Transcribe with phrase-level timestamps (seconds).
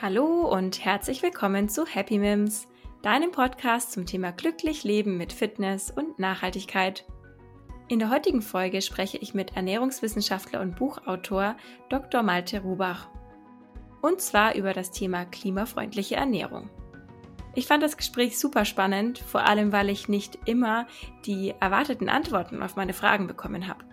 [0.00, 2.68] Hallo und herzlich willkommen zu Happy Mims,
[3.02, 7.04] deinem Podcast zum Thema glücklich Leben mit Fitness und Nachhaltigkeit.
[7.88, 11.56] In der heutigen Folge spreche ich mit Ernährungswissenschaftler und Buchautor
[11.88, 12.22] Dr.
[12.22, 13.08] Malte Rubach.
[14.00, 16.70] Und zwar über das Thema klimafreundliche Ernährung.
[17.56, 20.86] Ich fand das Gespräch super spannend, vor allem weil ich nicht immer
[21.26, 23.84] die erwarteten Antworten auf meine Fragen bekommen habe.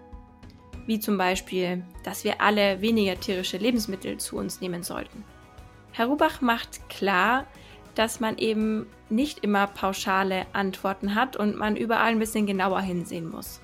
[0.86, 5.24] Wie zum Beispiel, dass wir alle weniger tierische Lebensmittel zu uns nehmen sollten
[5.96, 7.48] Herr Rubach macht klar,
[7.96, 13.30] dass man eben nicht immer pauschale Antworten hat und man überall ein bisschen genauer hinsehen
[13.30, 13.62] muss.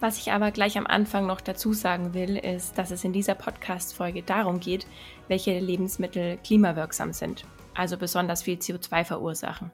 [0.00, 3.36] Was ich aber gleich am Anfang noch dazu sagen will, ist, dass es in dieser
[3.36, 4.88] Podcast-Folge darum geht,
[5.28, 9.70] welche Lebensmittel klimawirksam sind, also besonders viel CO2 verursachen.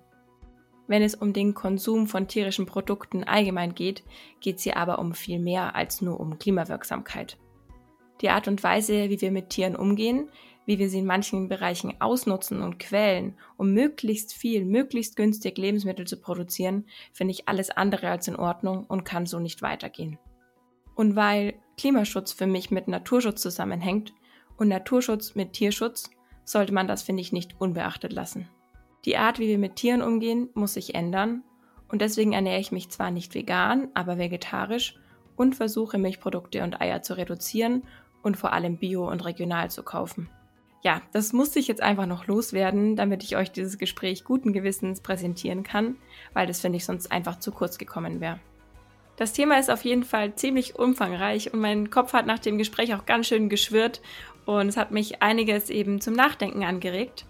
[0.88, 4.04] Wenn es um den Konsum von tierischen Produkten allgemein geht,
[4.40, 7.38] geht es hier aber um viel mehr als nur um Klimawirksamkeit.
[8.20, 10.28] Die Art und Weise, wie wir mit Tieren umgehen,
[10.70, 16.06] wie wir sie in manchen Bereichen ausnutzen und quälen, um möglichst viel, möglichst günstig Lebensmittel
[16.06, 20.16] zu produzieren, finde ich alles andere als in Ordnung und kann so nicht weitergehen.
[20.94, 24.12] Und weil Klimaschutz für mich mit Naturschutz zusammenhängt
[24.58, 26.08] und Naturschutz mit Tierschutz,
[26.44, 28.48] sollte man das, finde ich, nicht unbeachtet lassen.
[29.06, 31.42] Die Art, wie wir mit Tieren umgehen, muss sich ändern
[31.88, 34.94] und deswegen ernähre ich mich zwar nicht vegan, aber vegetarisch
[35.34, 37.82] und versuche Milchprodukte und Eier zu reduzieren
[38.22, 40.30] und vor allem bio und regional zu kaufen
[40.82, 45.00] ja, das musste ich jetzt einfach noch loswerden, damit ich euch dieses Gespräch guten Gewissens
[45.00, 45.96] präsentieren kann,
[46.32, 48.40] weil das finde ich sonst einfach zu kurz gekommen wäre.
[49.16, 52.94] Das Thema ist auf jeden Fall ziemlich umfangreich und mein Kopf hat nach dem Gespräch
[52.94, 54.00] auch ganz schön geschwirrt
[54.46, 57.26] und es hat mich einiges eben zum Nachdenken angeregt.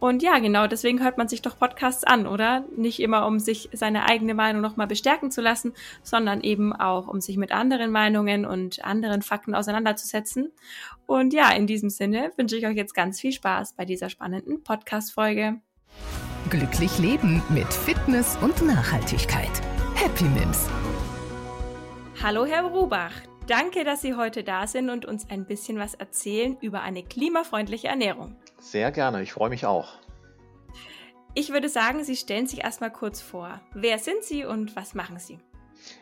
[0.00, 2.64] Und ja, genau, deswegen hört man sich doch Podcasts an, oder?
[2.76, 7.20] Nicht immer, um sich seine eigene Meinung nochmal bestärken zu lassen, sondern eben auch, um
[7.20, 10.52] sich mit anderen Meinungen und anderen Fakten auseinanderzusetzen.
[11.06, 14.62] Und ja, in diesem Sinne wünsche ich euch jetzt ganz viel Spaß bei dieser spannenden
[14.62, 15.60] Podcast-Folge.
[16.48, 19.50] Glücklich leben mit Fitness und Nachhaltigkeit.
[19.96, 20.68] Happy Mims.
[22.22, 23.12] Hallo, Herr Rubach.
[23.48, 27.88] Danke, dass Sie heute da sind und uns ein bisschen was erzählen über eine klimafreundliche
[27.88, 28.36] Ernährung.
[28.58, 29.98] Sehr gerne, ich freue mich auch.
[31.34, 33.60] Ich würde sagen, Sie stellen sich erstmal kurz vor.
[33.72, 35.38] Wer sind Sie und was machen Sie?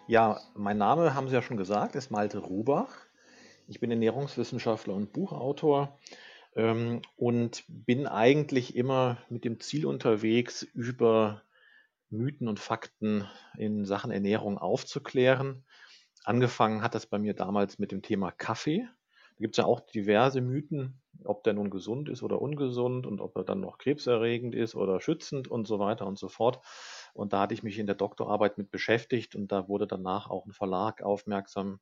[0.07, 3.07] Ja, mein Name haben Sie ja schon gesagt, ist Malte Rubach.
[3.69, 5.99] Ich bin Ernährungswissenschaftler und Buchautor
[6.55, 11.43] ähm, und bin eigentlich immer mit dem Ziel unterwegs, über
[12.09, 13.29] Mythen und Fakten
[13.59, 15.65] in Sachen Ernährung aufzuklären.
[16.25, 18.89] Angefangen hat das bei mir damals mit dem Thema Kaffee.
[19.37, 23.21] Da gibt es ja auch diverse Mythen, ob der nun gesund ist oder ungesund und
[23.21, 26.61] ob er dann noch krebserregend ist oder schützend und so weiter und so fort.
[27.15, 30.47] Und da hatte ich mich in der Doktorarbeit mit beschäftigt und da wurde danach auch
[30.47, 31.81] ein Verlag aufmerksam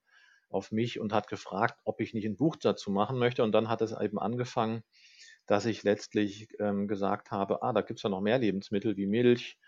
[0.49, 3.43] auf mich und hat gefragt, ob ich nicht ein Buch dazu machen möchte.
[3.43, 4.83] Und dann hat es eben angefangen,
[5.47, 9.06] dass ich letztlich ähm, gesagt habe, ah, da gibt es ja noch mehr Lebensmittel wie
[9.06, 9.59] Milch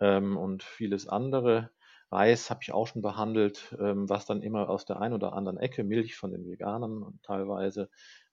[0.00, 1.70] ähm, und vieles andere.
[2.10, 5.56] Reis habe ich auch schon behandelt, ähm, was dann immer aus der einen oder anderen
[5.56, 7.88] Ecke, Milch von den Veganern und teilweise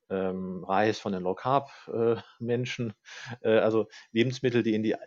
[0.09, 2.15] ähm, Reis von den Low Carb äh,
[3.41, 4.97] äh, also Lebensmittel, die in die äh,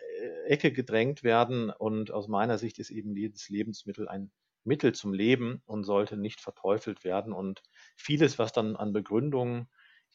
[0.47, 1.69] Ecke gedrängt werden.
[1.69, 4.31] Und aus meiner Sicht ist eben jedes Lebensmittel ein
[4.63, 7.33] Mittel zum Leben und sollte nicht verteufelt werden.
[7.33, 7.61] Und
[7.95, 9.69] vieles, was dann an Begründungen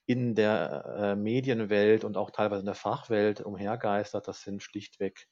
[0.07, 5.29] in der äh, Medienwelt und auch teilweise in der Fachwelt umhergeistert, das sind schlichtweg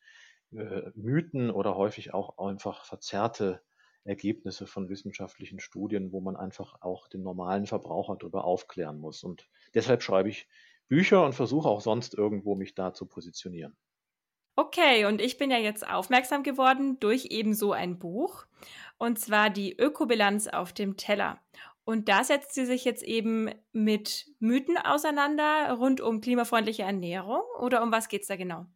[0.52, 3.62] äh, Mythen oder häufig auch einfach verzerrte
[4.06, 9.24] Ergebnisse von wissenschaftlichen Studien, wo man einfach auch den normalen Verbraucher darüber aufklären muss.
[9.24, 10.48] Und deshalb schreibe ich
[10.88, 13.76] Bücher und versuche auch sonst irgendwo mich da zu positionieren.
[14.58, 18.46] Okay, und ich bin ja jetzt aufmerksam geworden durch eben so ein Buch,
[18.96, 21.38] und zwar die Ökobilanz auf dem Teller.
[21.84, 27.82] Und da setzt sie sich jetzt eben mit Mythen auseinander rund um klimafreundliche Ernährung oder
[27.82, 28.66] um was geht es da genau?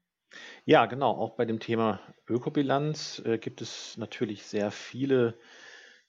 [0.64, 1.10] Ja, genau.
[1.12, 5.38] Auch bei dem Thema Ökobilanz äh, gibt es natürlich sehr viele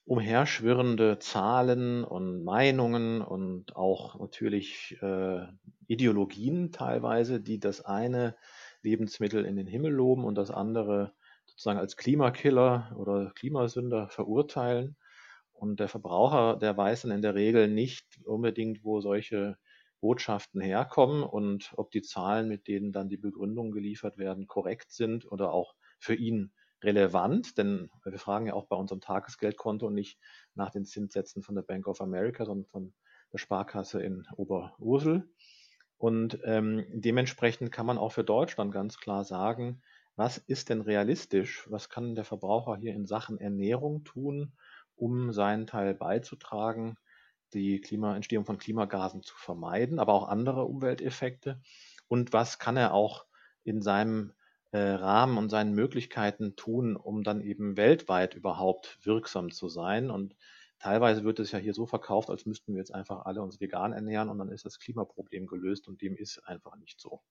[0.06, 5.46] umherschwirrende Zahlen und Meinungen und auch natürlich äh,
[5.88, 8.36] Ideologien teilweise, die das eine
[8.84, 11.14] Lebensmittel in den Himmel loben und das andere
[11.46, 14.98] sozusagen als Klimakiller oder Klimasünder verurteilen.
[15.54, 19.58] Und der Verbraucher, der weiß dann in der Regel nicht unbedingt, wo solche
[20.02, 25.32] Botschaften herkommen und ob die Zahlen, mit denen dann die Begründungen geliefert werden, korrekt sind
[25.32, 26.52] oder auch für ihn
[26.84, 27.58] relevant.
[27.58, 30.20] Denn wir fragen ja auch bei unserem Tagesgeldkonto nicht
[30.56, 32.94] nach den Zinssätzen von der Bank of America, sondern von
[33.32, 35.30] der Sparkasse in Oberursel.
[35.98, 39.84] Und ähm, dementsprechend kann man auch für Deutschland ganz klar sagen,
[40.16, 41.68] was ist denn realistisch?
[41.70, 44.54] Was kann der Verbraucher hier in Sachen Ernährung tun,
[44.96, 46.98] um seinen Teil beizutragen,
[47.54, 51.62] die Klimaentstehung von Klimagasen zu vermeiden, aber auch andere Umwelteffekte?
[52.08, 53.26] Und was kann er auch
[53.64, 54.34] in seinem
[54.72, 60.10] äh, Rahmen und seinen Möglichkeiten tun, um dann eben weltweit überhaupt wirksam zu sein?
[60.10, 60.36] Und
[60.80, 63.94] teilweise wird es ja hier so verkauft, als müssten wir jetzt einfach alle uns vegan
[63.94, 67.22] ernähren und dann ist das Klimaproblem gelöst und dem ist einfach nicht so.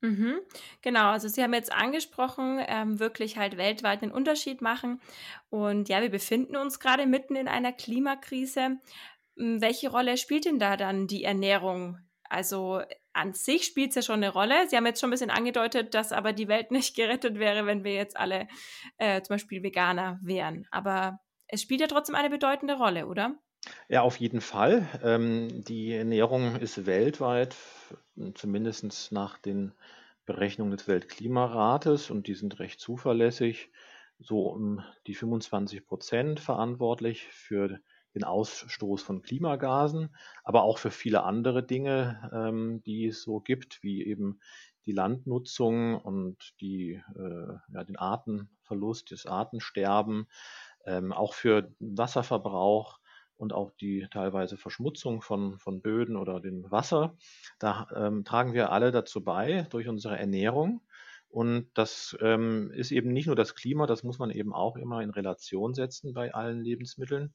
[0.00, 0.38] Mhm.
[0.80, 5.00] Genau, also Sie haben jetzt angesprochen, ähm, wirklich halt weltweit einen Unterschied machen.
[5.50, 8.78] Und ja, wir befinden uns gerade mitten in einer Klimakrise.
[9.38, 11.98] Hm, welche Rolle spielt denn da dann die Ernährung?
[12.28, 12.82] Also
[13.12, 14.68] an sich spielt es ja schon eine Rolle.
[14.68, 17.84] Sie haben jetzt schon ein bisschen angedeutet, dass aber die Welt nicht gerettet wäre, wenn
[17.84, 18.48] wir jetzt alle
[18.98, 20.66] äh, zum Beispiel Veganer wären.
[20.70, 23.38] Aber es spielt ja trotzdem eine bedeutende Rolle, oder?
[23.88, 24.86] Ja, auf jeden Fall.
[25.02, 27.56] Ähm, die Ernährung ist weltweit,
[28.34, 29.72] zumindest nach den
[30.26, 33.70] Berechnungen des Weltklimarates, und die sind recht zuverlässig,
[34.18, 37.80] so um die 25 Prozent verantwortlich für
[38.14, 40.14] den Ausstoß von Klimagasen,
[40.44, 44.40] aber auch für viele andere Dinge, ähm, die es so gibt, wie eben
[44.86, 50.28] die Landnutzung und die, äh, ja, den Artenverlust, das Artensterben,
[50.86, 52.98] ähm, auch für Wasserverbrauch
[53.36, 57.16] und auch die teilweise Verschmutzung von, von Böden oder dem Wasser.
[57.58, 60.82] Da ähm, tragen wir alle dazu bei durch unsere Ernährung.
[61.30, 65.02] Und das ähm, ist eben nicht nur das Klima, das muss man eben auch immer
[65.02, 67.34] in Relation setzen bei allen Lebensmitteln.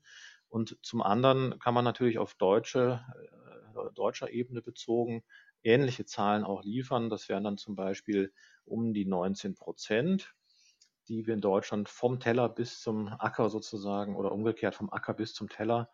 [0.53, 3.01] Und zum anderen kann man natürlich auf deutsche,
[3.75, 5.23] äh, deutscher Ebene bezogen
[5.63, 7.09] ähnliche Zahlen auch liefern.
[7.09, 8.31] Das wären dann zum Beispiel
[8.63, 10.35] um die 19 Prozent
[11.07, 15.33] die wir in Deutschland vom Teller bis zum Acker sozusagen oder umgekehrt vom Acker bis
[15.33, 15.89] zum Teller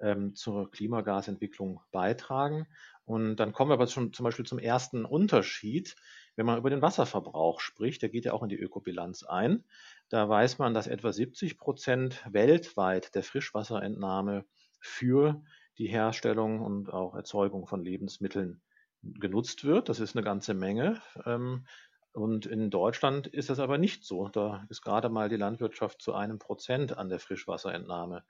[0.00, 2.66] ähm, zur Klimagasentwicklung beitragen.
[3.04, 5.96] Und dann kommen wir aber schon zum Beispiel zum ersten Unterschied,
[6.36, 9.64] wenn man über den Wasserverbrauch spricht, der geht ja auch in die Ökobilanz ein.
[10.08, 14.44] Da weiß man, dass etwa 70 Prozent weltweit der Frischwasserentnahme
[14.80, 15.42] für
[15.78, 18.60] die Herstellung und auch Erzeugung von Lebensmitteln
[19.02, 19.88] genutzt wird.
[19.88, 21.00] Das ist eine ganze Menge.
[21.26, 21.66] Ähm,
[22.12, 24.28] und in Deutschland ist das aber nicht so.
[24.28, 28.24] Da ist gerade mal die Landwirtschaft zu einem Prozent an der Frischwasserentnahme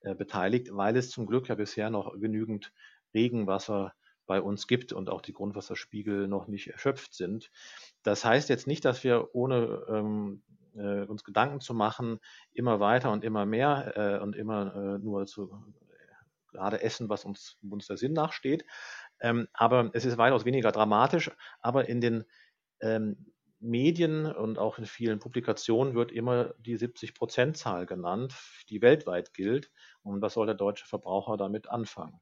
[0.00, 2.72] äh, beteiligt, weil es zum Glück ja bisher noch genügend
[3.14, 3.92] Regenwasser
[4.26, 7.50] bei uns gibt und auch die Grundwasserspiegel noch nicht erschöpft sind.
[8.02, 10.42] Das heißt jetzt nicht, dass wir ohne ähm,
[10.76, 12.18] äh, uns Gedanken zu machen,
[12.52, 17.24] immer weiter und immer mehr äh, und immer äh, nur zu äh, gerade essen, was
[17.24, 18.64] uns, uns der Sinn nachsteht.
[19.20, 21.30] Ähm, aber es ist weitaus weniger dramatisch.
[21.60, 22.24] Aber in den
[22.80, 28.34] ähm, Medien und auch in vielen Publikationen wird immer die 70-Prozent-Zahl genannt,
[28.68, 29.70] die weltweit gilt.
[30.02, 32.20] Und was soll der deutsche Verbraucher damit anfangen?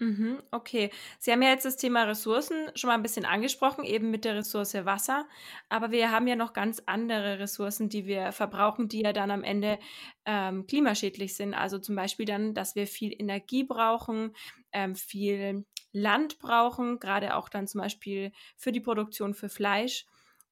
[0.00, 0.90] Mhm, okay.
[1.20, 4.34] Sie haben ja jetzt das Thema Ressourcen schon mal ein bisschen angesprochen, eben mit der
[4.34, 5.28] Ressource Wasser.
[5.68, 9.44] Aber wir haben ja noch ganz andere Ressourcen, die wir verbrauchen, die ja dann am
[9.44, 9.78] Ende
[10.26, 11.54] ähm, klimaschädlich sind.
[11.54, 14.32] Also zum Beispiel dann, dass wir viel Energie brauchen,
[14.72, 20.06] ähm, viel Land brauchen, gerade auch dann zum Beispiel für die Produktion für Fleisch.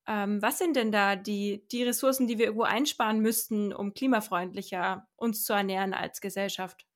[0.07, 5.09] Ähm, was sind denn da die, die Ressourcen, die wir irgendwo einsparen müssten, um klimafreundlicher
[5.17, 6.87] uns zu ernähren als Gesellschaft?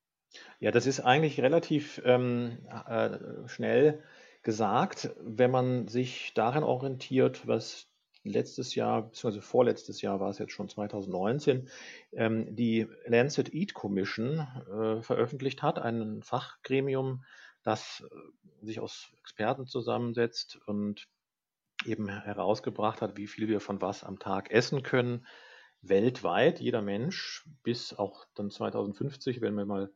[0.60, 3.18] Ja, das ist eigentlich relativ ähm, äh,
[3.48, 4.02] schnell
[4.42, 7.88] gesagt, wenn man sich daran orientiert, was
[8.26, 11.68] letztes Jahr, beziehungsweise vorletztes Jahr war es jetzt schon 2019,
[12.12, 17.24] ähm, die Lancet Eat Commission äh, veröffentlicht hat, ein Fachgremium,
[17.62, 21.08] das äh, sich aus Experten zusammensetzt und
[21.84, 25.26] eben herausgebracht hat, wie viel wir von was am Tag essen können,
[25.82, 29.90] weltweit, jeder Mensch, bis auch dann 2050, wenn wir mal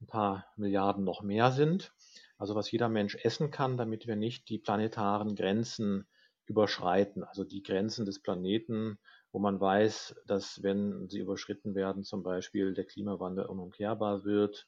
[0.00, 1.92] ein paar Milliarden noch mehr sind.
[2.38, 6.06] Also was jeder Mensch essen kann, damit wir nicht die planetaren Grenzen
[6.46, 8.98] überschreiten, also die Grenzen des Planeten,
[9.30, 14.66] wo man weiß, dass wenn sie überschritten werden, zum Beispiel der Klimawandel unumkehrbar wird,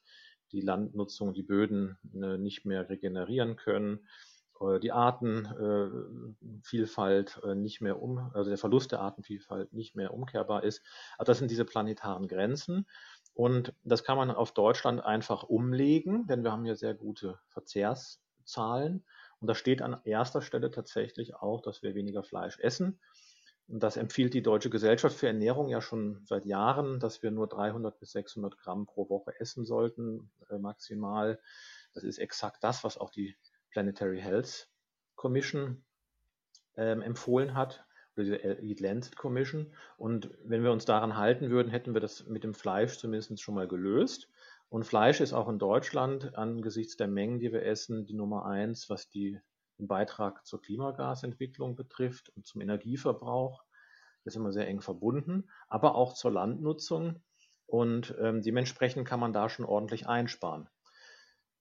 [0.51, 4.07] die Landnutzung, die Böden äh, nicht mehr regenerieren können,
[4.61, 10.63] äh, die Artenvielfalt äh, nicht mehr um, also der Verlust der Artenvielfalt nicht mehr umkehrbar
[10.63, 10.81] ist.
[11.17, 12.85] Also das sind diese planetaren Grenzen.
[13.33, 19.05] Und das kann man auf Deutschland einfach umlegen, denn wir haben hier sehr gute Verzehrszahlen.
[19.39, 22.99] Und da steht an erster Stelle tatsächlich auch, dass wir weniger Fleisch essen.
[23.67, 27.47] Und das empfiehlt die Deutsche Gesellschaft für Ernährung ja schon seit Jahren, dass wir nur
[27.47, 31.39] 300 bis 600 Gramm pro Woche essen sollten, äh, maximal.
[31.93, 33.35] Das ist exakt das, was auch die
[33.71, 34.69] Planetary Health
[35.15, 35.83] Commission
[36.75, 37.85] ähm, empfohlen hat,
[38.17, 39.73] die Lancet Commission.
[39.97, 43.55] Und wenn wir uns daran halten würden, hätten wir das mit dem Fleisch zumindest schon
[43.55, 44.29] mal gelöst.
[44.69, 48.89] Und Fleisch ist auch in Deutschland angesichts der Mengen, die wir essen, die Nummer eins,
[48.89, 49.39] was die
[49.79, 53.63] den Beitrag zur Klimagasentwicklung betrifft und zum Energieverbrauch.
[54.23, 57.21] Das ist immer sehr eng verbunden, aber auch zur Landnutzung.
[57.65, 60.69] Und ähm, dementsprechend kann man da schon ordentlich einsparen.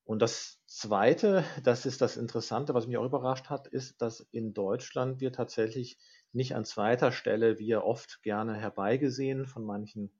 [0.04, 4.52] Und das Zweite, das ist das Interessante, was mich auch überrascht hat, ist, dass in
[4.52, 5.98] Deutschland wir tatsächlich
[6.32, 10.12] nicht an zweiter Stelle, wie ja oft gerne herbeigesehen von manchen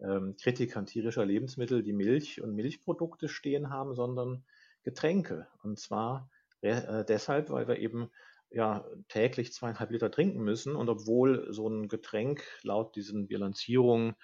[0.00, 4.44] ähm, Kritikern tierischer Lebensmittel, die Milch und Milchprodukte stehen haben, sondern
[4.82, 5.48] Getränke.
[5.62, 8.10] Und zwar äh, deshalb, weil wir eben
[8.50, 10.76] ja täglich zweieinhalb Liter trinken müssen.
[10.76, 14.14] Und obwohl so ein Getränk laut diesen Bilanzierungen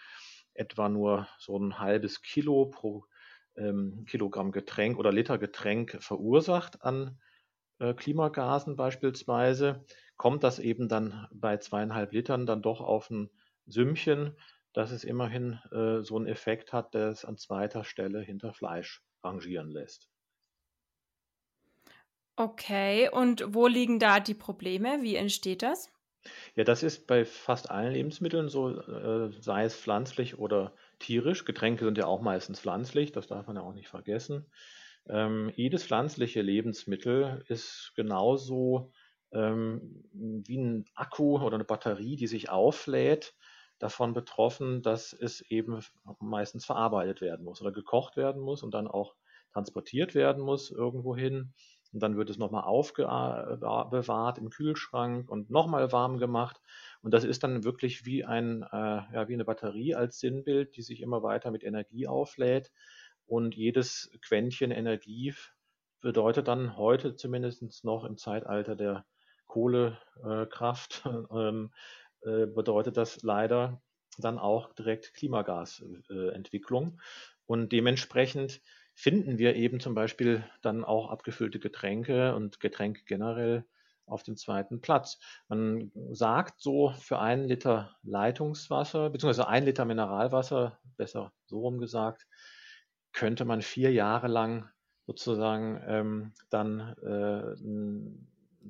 [0.54, 3.04] etwa nur so ein halbes Kilo pro
[3.56, 7.18] ähm, Kilogramm Getränk oder Liter Getränk verursacht an
[7.78, 9.84] äh, Klimagasen beispielsweise,
[10.16, 13.30] kommt das eben dann bei zweieinhalb Litern dann doch auf ein
[13.66, 14.36] Sümmchen,
[14.72, 19.02] dass es immerhin äh, so einen Effekt hat, der es an zweiter Stelle hinter Fleisch
[19.22, 20.10] rangieren lässt.
[22.36, 25.02] Okay, und wo liegen da die Probleme?
[25.02, 25.90] Wie entsteht das?
[26.54, 31.44] Ja, das ist bei fast allen Lebensmitteln so, äh, sei es pflanzlich oder tierisch.
[31.44, 34.46] Getränke sind ja auch meistens pflanzlich, das darf man ja auch nicht vergessen.
[35.08, 38.92] Ähm, jedes pflanzliche Lebensmittel ist genauso
[39.34, 43.34] ähm, wie ein Akku oder eine Batterie, die sich auflädt,
[43.78, 45.80] davon betroffen, dass es eben
[46.20, 49.14] meistens verarbeitet werden muss oder gekocht werden muss und dann auch
[49.52, 51.52] transportiert werden muss irgendwohin.
[51.92, 56.60] Und dann wird es nochmal aufbewahrt im Kühlschrank und nochmal warm gemacht.
[57.02, 60.82] Und das ist dann wirklich wie, ein, äh, ja, wie eine Batterie als Sinnbild, die
[60.82, 62.72] sich immer weiter mit Energie auflädt.
[63.26, 65.34] Und jedes Quäntchen Energie
[66.00, 69.06] bedeutet dann heute zumindest noch im Zeitalter der
[69.54, 71.70] Kohlekraft, ähm,
[72.22, 73.80] äh, bedeutet das leider
[74.18, 77.00] dann auch direkt Klimagasentwicklung.
[77.46, 78.60] Und dementsprechend
[78.94, 83.64] finden wir eben zum Beispiel dann auch abgefüllte Getränke und Getränke generell
[84.06, 85.18] auf dem zweiten Platz.
[85.48, 92.26] Man sagt so für einen Liter Leitungswasser, beziehungsweise ein Liter Mineralwasser, besser so rum gesagt,
[93.12, 94.68] könnte man vier Jahre lang
[95.06, 97.54] sozusagen ähm, dann äh,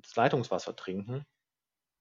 [0.02, 1.26] das Leitungswasser trinken.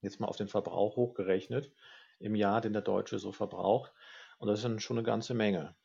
[0.01, 1.71] Jetzt mal auf den Verbrauch hochgerechnet
[2.19, 3.91] im Jahr, den der Deutsche so verbraucht.
[4.37, 5.75] Und das ist dann schon eine ganze Menge.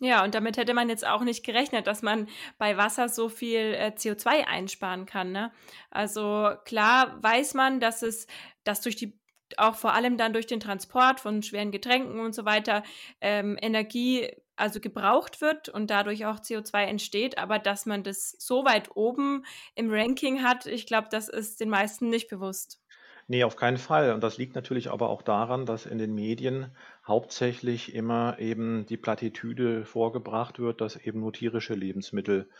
[0.00, 3.74] Ja, und damit hätte man jetzt auch nicht gerechnet, dass man bei Wasser so viel
[3.74, 5.30] äh, CO2 einsparen kann.
[5.30, 5.52] Ne?
[5.90, 8.26] Also klar weiß man, dass es,
[8.64, 9.16] dass durch die
[9.58, 12.82] auch vor allem dann durch den Transport von schweren Getränken und so weiter
[13.20, 18.64] ähm, Energie also gebraucht wird und dadurch auch CO2 entsteht, aber dass man das so
[18.64, 19.44] weit oben
[19.74, 22.80] im Ranking hat, ich glaube, das ist den meisten nicht bewusst.
[23.26, 24.12] Nee, auf keinen Fall.
[24.12, 28.98] Und das liegt natürlich aber auch daran, dass in den Medien hauptsächlich immer eben die
[28.98, 32.50] Plattitüde vorgebracht wird, dass eben nur tierische Lebensmittel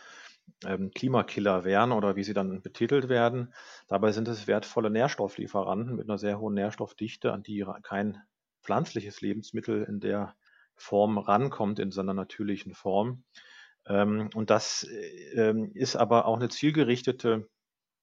[0.65, 3.53] ähm, Klimakiller wären oder wie sie dann betitelt werden.
[3.87, 8.21] Dabei sind es wertvolle Nährstofflieferanten mit einer sehr hohen Nährstoffdichte, an die kein
[8.63, 10.35] pflanzliches Lebensmittel in der
[10.75, 13.23] Form rankommt, in seiner natürlichen Form.
[13.87, 17.47] Ähm, und das äh, ähm, ist aber auch eine zielgerichtete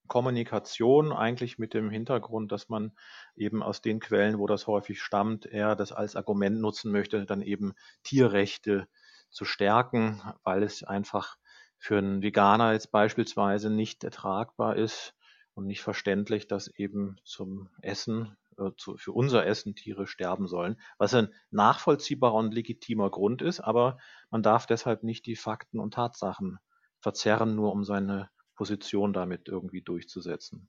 [0.08, 2.92] Kommunikation eigentlich mit dem Hintergrund, dass man
[3.36, 7.40] eben aus den Quellen, wo das häufig stammt, eher das als Argument nutzen möchte, dann
[7.40, 7.72] eben
[8.02, 8.88] Tierrechte
[9.30, 11.36] zu stärken, weil es einfach
[11.82, 15.14] für einen Veganer jetzt beispielsweise nicht ertragbar ist
[15.54, 20.80] und nicht verständlich, dass eben zum Essen, äh, zu, für unser Essen Tiere sterben sollen,
[20.98, 23.98] was ein nachvollziehbarer und legitimer Grund ist, aber
[24.30, 26.60] man darf deshalb nicht die Fakten und Tatsachen
[27.00, 30.68] verzerren, nur um seine Position damit irgendwie durchzusetzen.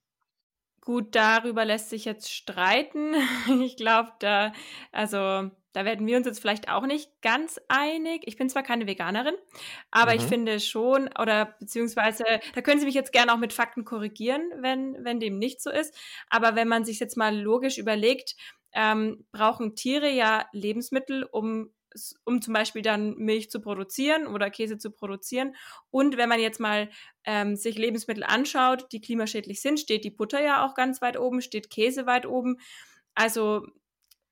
[0.82, 3.14] Gut, darüber lässt sich jetzt streiten.
[3.64, 4.52] Ich glaube, da,
[4.92, 8.24] also, da werden wir uns jetzt vielleicht auch nicht ganz einig.
[8.26, 9.36] Ich bin zwar keine Veganerin,
[9.92, 10.18] aber mhm.
[10.18, 12.24] ich finde schon, oder beziehungsweise,
[12.56, 15.70] da können Sie mich jetzt gerne auch mit Fakten korrigieren, wenn, wenn dem nicht so
[15.70, 15.96] ist.
[16.30, 18.36] Aber wenn man sich jetzt mal logisch überlegt,
[18.74, 21.72] ähm, brauchen Tiere ja Lebensmittel, um
[22.26, 25.56] um zum Beispiel dann Milch zu produzieren oder Käse zu produzieren.
[25.92, 26.90] Und wenn man jetzt mal
[27.24, 31.42] ähm, sich Lebensmittel anschaut, die klimaschädlich sind, steht die Butter ja auch ganz weit oben,
[31.42, 32.58] steht Käse weit oben.
[33.14, 33.68] Also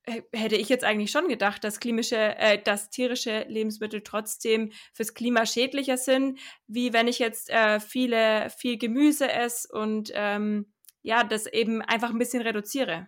[0.05, 5.45] hätte ich jetzt eigentlich schon gedacht, dass klimische, äh, dass tierische Lebensmittel trotzdem fürs Klima
[5.45, 11.45] schädlicher sind, wie wenn ich jetzt äh, viele, viel Gemüse esse und ähm, ja, das
[11.45, 13.07] eben einfach ein bisschen reduziere.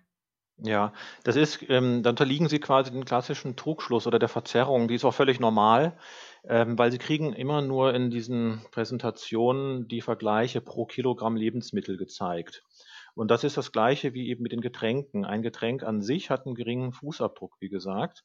[0.58, 4.88] Ja, das ist, ähm, da unterliegen Sie quasi dem klassischen Trugschluss oder der Verzerrung.
[4.88, 5.98] Die ist auch völlig normal,
[6.48, 12.64] ähm, weil Sie kriegen immer nur in diesen Präsentationen die Vergleiche pro Kilogramm Lebensmittel gezeigt.
[13.16, 15.26] Und das ist das Gleiche wie eben mit den Getränken.
[15.26, 18.24] Ein Getränk an sich hat einen geringen Fußabdruck, wie gesagt.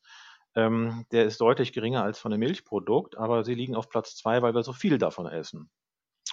[0.55, 4.43] Ähm, der ist deutlich geringer als von einem Milchprodukt, aber sie liegen auf Platz zwei,
[4.43, 5.71] weil wir so viel davon essen.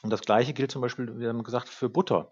[0.04, 2.30] Und das Gleiche gilt zum Beispiel, wir haben gesagt, für Butter.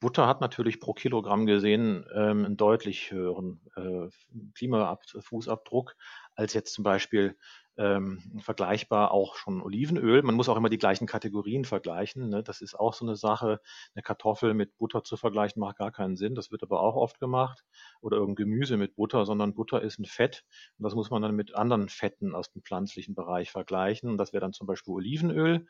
[0.00, 4.08] Butter hat natürlich pro Kilogramm gesehen ähm, einen deutlich höheren äh,
[4.54, 5.96] Klimafußabdruck
[6.34, 7.36] als jetzt zum Beispiel
[7.76, 10.22] ähm, vergleichbar auch schon Olivenöl.
[10.22, 12.28] Man muss auch immer die gleichen Kategorien vergleichen.
[12.28, 12.42] Ne?
[12.42, 13.60] Das ist auch so eine Sache.
[13.94, 16.34] Eine Kartoffel mit Butter zu vergleichen macht gar keinen Sinn.
[16.34, 17.64] Das wird aber auch oft gemacht.
[18.00, 20.44] Oder irgendein Gemüse mit Butter, sondern Butter ist ein Fett.
[20.78, 24.08] Und das muss man dann mit anderen Fetten aus dem pflanzlichen Bereich vergleichen.
[24.08, 25.66] Und das wäre dann zum Beispiel Olivenöl.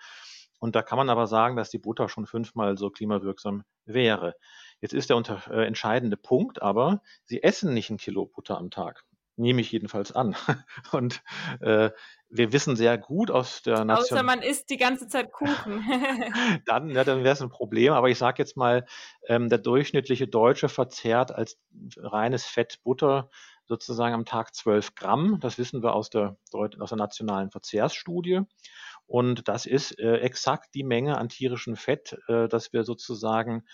[0.61, 4.35] Und da kann man aber sagen, dass die Butter schon fünfmal so klimawirksam wäre.
[4.81, 8.71] Jetzt ist der unter, äh, entscheidende Punkt aber, Sie essen nicht ein Kilo Butter am
[8.71, 9.05] Tag
[9.37, 10.37] nehme ich jedenfalls an.
[10.93, 11.23] Und
[11.61, 11.91] äh,
[12.29, 14.19] wir wissen sehr gut aus der Nation.
[14.19, 15.85] Außer man isst die ganze Zeit Kuchen.
[16.67, 17.93] dann ja, dann wäre es ein Problem.
[17.93, 18.87] Aber ich sage jetzt mal,
[19.29, 21.59] ähm, der durchschnittliche Deutsche verzehrt als
[21.97, 23.31] reines Fett Butter
[23.67, 25.39] sozusagen am Tag 12 Gramm.
[25.41, 28.43] Das wissen wir aus der, aus der nationalen Verzehrsstudie.
[29.07, 33.65] Und das ist äh, exakt die Menge an tierischem Fett, äh, das wir sozusagen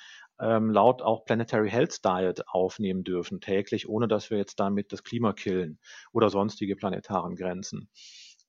[0.41, 5.03] ähm, laut auch Planetary Health Diet aufnehmen dürfen täglich, ohne dass wir jetzt damit das
[5.05, 5.79] Klima killen
[6.13, 7.89] oder sonstige planetaren Grenzen.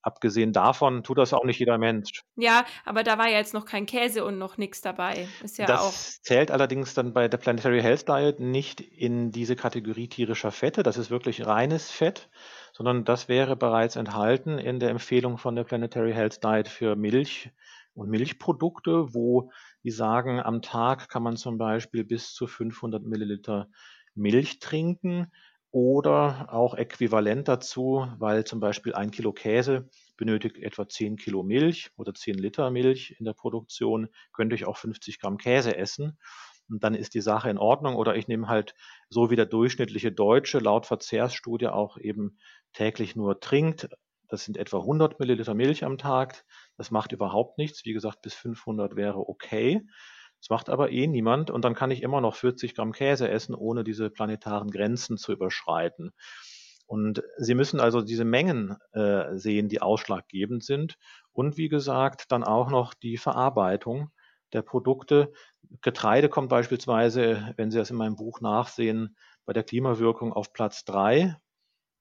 [0.03, 2.23] Abgesehen davon tut das auch nicht jeder Mensch.
[2.35, 5.27] Ja, aber da war ja jetzt noch kein Käse und noch nichts dabei.
[5.43, 9.55] Ist ja das auch zählt allerdings dann bei der Planetary Health Diet nicht in diese
[9.55, 10.81] Kategorie tierischer Fette.
[10.81, 12.29] Das ist wirklich reines Fett,
[12.73, 17.51] sondern das wäre bereits enthalten in der Empfehlung von der Planetary Health Diet für Milch
[17.93, 19.51] und Milchprodukte, wo
[19.83, 23.69] die sagen, am Tag kann man zum Beispiel bis zu 500 Milliliter
[24.15, 25.31] Milch trinken
[25.71, 31.91] oder auch äquivalent dazu, weil zum Beispiel ein Kilo Käse benötigt etwa 10 Kilo Milch
[31.95, 36.17] oder 10 Liter Milch in der Produktion, könnte ich auch 50 Gramm Käse essen.
[36.69, 37.95] Und dann ist die Sache in Ordnung.
[37.95, 38.75] Oder ich nehme halt
[39.09, 42.37] so wie der durchschnittliche Deutsche laut Verzehrsstudie auch eben
[42.73, 43.89] täglich nur trinkt.
[44.29, 46.45] Das sind etwa 100 Milliliter Milch am Tag.
[46.81, 47.85] Das macht überhaupt nichts.
[47.85, 49.85] Wie gesagt, bis 500 wäre okay.
[50.39, 53.53] Das macht aber eh niemand und dann kann ich immer noch 40 Gramm Käse essen,
[53.53, 56.09] ohne diese planetaren Grenzen zu überschreiten.
[56.87, 60.97] Und Sie müssen also diese Mengen äh, sehen, die ausschlaggebend sind.
[61.33, 64.09] Und wie gesagt, dann auch noch die Verarbeitung
[64.51, 65.31] der Produkte.
[65.81, 69.15] Getreide kommt beispielsweise, wenn Sie das in meinem Buch nachsehen,
[69.45, 71.37] bei der Klimawirkung auf Platz drei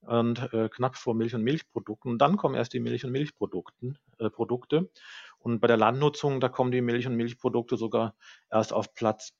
[0.02, 2.12] und äh, knapp vor Milch und Milchprodukten.
[2.12, 3.94] Und dann kommen erst die Milch- und Milchprodukte.
[4.18, 4.90] Äh, Produkte.
[5.38, 8.14] Und bei der Landnutzung, da kommen die Milch- und Milchprodukte sogar
[8.50, 9.32] erst auf Platz,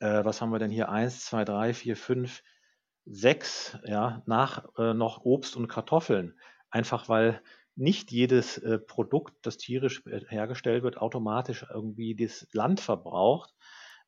[0.00, 0.88] äh, was haben wir denn hier?
[0.88, 2.42] Eins, zwei, drei, vier, fünf,
[3.06, 6.38] sechs, ja, nach äh, noch Obst und Kartoffeln.
[6.70, 7.40] Einfach weil
[7.76, 13.54] nicht jedes äh, Produkt, das tierisch äh, hergestellt wird, automatisch irgendwie das Land verbraucht,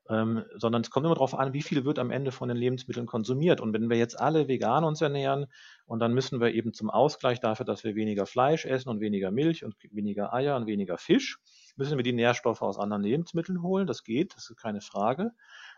[0.08, 3.06] ähm, sondern es kommt immer darauf an, wie viel wird am Ende von den Lebensmitteln
[3.06, 3.60] konsumiert.
[3.60, 5.46] Und wenn wir jetzt alle vegan uns ernähren
[5.86, 9.30] und dann müssen wir eben zum Ausgleich dafür, dass wir weniger Fleisch essen und weniger
[9.30, 11.38] Milch und weniger Eier und weniger Fisch,
[11.76, 13.86] müssen wir die Nährstoffe aus anderen Lebensmitteln holen.
[13.86, 15.32] Das geht, das ist keine Frage.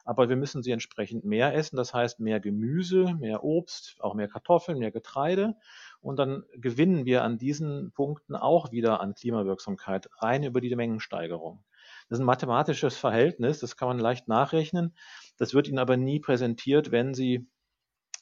[0.05, 1.77] Aber wir müssen sie entsprechend mehr essen.
[1.77, 5.55] Das heißt mehr Gemüse, mehr Obst, auch mehr Kartoffeln, mehr Getreide.
[6.01, 11.65] Und dann gewinnen wir an diesen Punkten auch wieder an Klimawirksamkeit rein über die Mengensteigerung.
[12.09, 14.97] Das ist ein mathematisches Verhältnis, das kann man leicht nachrechnen.
[15.37, 17.49] Das wird Ihnen aber nie präsentiert, wenn Sie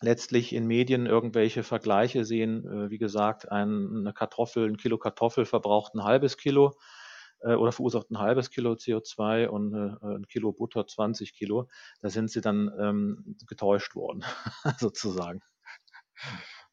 [0.03, 2.67] letztlich in Medien irgendwelche Vergleiche sehen.
[2.67, 6.75] Äh, wie gesagt, eine Kartoffel, ein Kilo Kartoffel verbraucht ein halbes Kilo
[7.41, 11.69] äh, oder verursacht ein halbes Kilo CO2 und äh, ein Kilo Butter 20 Kilo.
[12.01, 14.25] Da sind sie dann ähm, getäuscht worden,
[14.79, 15.41] sozusagen.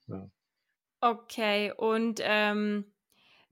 [0.07, 0.27] Ja.
[1.01, 2.92] Okay, und ähm,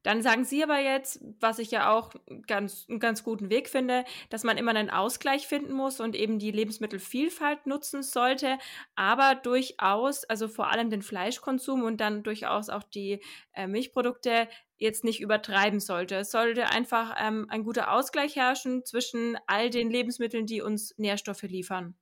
[0.03, 2.11] dann sagen Sie aber jetzt, was ich ja auch
[2.47, 6.39] ganz, einen ganz guten Weg finde, dass man immer einen Ausgleich finden muss und eben
[6.39, 8.57] die Lebensmittelvielfalt nutzen sollte,
[8.95, 13.21] aber durchaus, also vor allem den Fleischkonsum und dann durchaus auch die
[13.53, 16.15] äh, Milchprodukte jetzt nicht übertreiben sollte.
[16.15, 21.43] Es sollte einfach ähm, ein guter Ausgleich herrschen zwischen all den Lebensmitteln, die uns Nährstoffe
[21.43, 21.95] liefern.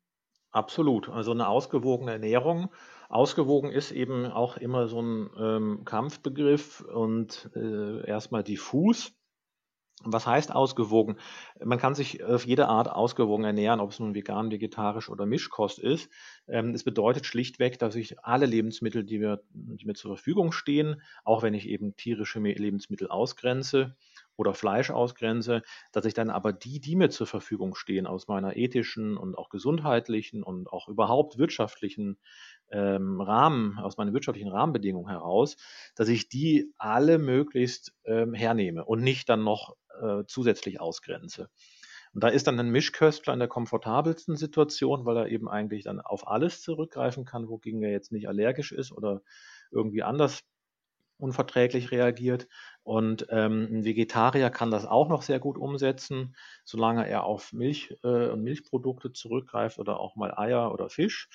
[0.52, 1.10] Absolut.
[1.10, 2.70] Also eine ausgewogene Ernährung
[3.10, 9.12] Ausgewogen ist eben auch immer so ein ähm, Kampfbegriff und äh, erstmal diffus.
[10.06, 11.18] Was heißt ausgewogen?
[11.62, 15.78] Man kann sich auf jede Art ausgewogen ernähren, ob es nun vegan, vegetarisch oder Mischkost
[15.78, 16.10] ist.
[16.48, 21.02] Ähm, es bedeutet schlichtweg, dass ich alle Lebensmittel, die mir, die mir zur Verfügung stehen,
[21.26, 23.98] auch wenn ich eben tierische Lebensmittel ausgrenze
[24.38, 28.56] oder Fleisch ausgrenze, dass ich dann aber die, die mir zur Verfügung stehen, aus meiner
[28.56, 32.18] ethischen und auch gesundheitlichen und auch überhaupt wirtschaftlichen
[32.72, 35.58] ähm, Rahmen, aus meinen wirtschaftlichen Rahmenbedingungen heraus,
[35.96, 41.50] dass ich die alle möglichst ähm, hernehme und nicht dann noch äh, zusätzlich ausgrenze.
[42.14, 46.02] Und da ist dann ein Mischköstler in der komfortabelsten Situation, weil er eben eigentlich dann
[46.02, 49.22] auf alles zurückgreifen kann, wogegen er jetzt nicht allergisch ist oder
[49.72, 50.44] irgendwie anders
[51.18, 52.48] unverträglich reagiert.
[52.84, 57.96] Und ähm, ein Vegetarier kann das auch noch sehr gut umsetzen, solange er auf Milch
[58.04, 61.30] äh, und Milchprodukte zurückgreift oder auch mal Eier oder Fisch.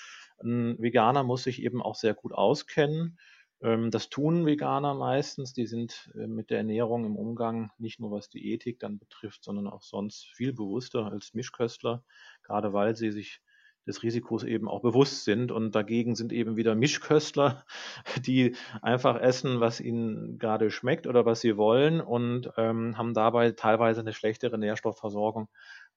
[0.44, 3.18] Ein Veganer muss sich eben auch sehr gut auskennen
[3.62, 5.52] Ähm, das tun Veganer meistens.
[5.54, 9.44] Die sind äh, mit der Ernährung im Umgang nicht nur was die Ethik dann betrifft,
[9.44, 12.04] sondern auch sonst viel bewusster als Mischköstler,
[12.42, 13.40] gerade weil sie sich
[13.86, 15.52] des Risikos eben auch bewusst sind.
[15.52, 17.64] Und dagegen sind eben wieder Mischköstler,
[18.26, 23.52] die einfach essen, was ihnen gerade schmeckt oder was sie wollen und ähm, haben dabei
[23.52, 25.48] teilweise eine schlechtere Nährstoffversorgung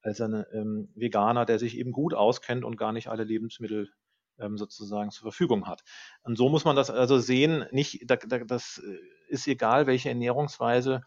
[0.02, 3.90] als ein ähm, Veganer, der sich eben gut auskennt und gar nicht alle Lebensmittel
[4.40, 5.84] ähm, sozusagen zur Verfügung hat.
[6.24, 7.66] Und so muss man das also sehen.
[7.72, 8.82] Nicht, da, da, das
[9.28, 11.02] ist egal, welche Ernährungsweise.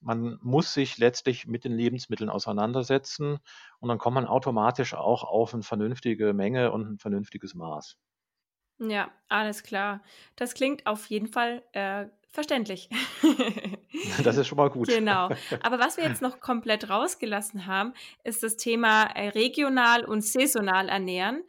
[0.00, 3.38] Man muss sich letztlich mit den Lebensmitteln auseinandersetzen
[3.80, 7.96] und dann kommt man automatisch auch auf eine vernünftige Menge und ein vernünftiges Maß.
[8.78, 10.02] Ja, alles klar.
[10.36, 12.90] Das klingt auf jeden Fall äh, verständlich.
[14.22, 14.88] das ist schon mal gut.
[14.88, 15.30] Genau.
[15.62, 20.90] Aber was wir jetzt noch komplett rausgelassen haben, ist das Thema äh, regional und saisonal
[20.90, 21.42] ernähren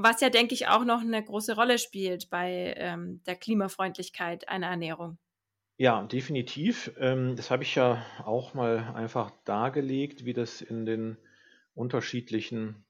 [0.00, 4.68] was ja, denke ich, auch noch eine große Rolle spielt bei ähm, der Klimafreundlichkeit einer
[4.68, 5.18] Ernährung.
[5.76, 6.92] Ja, definitiv.
[6.98, 11.18] Ähm, das habe ich ja auch mal einfach dargelegt, wie das in den
[11.74, 12.84] unterschiedlichen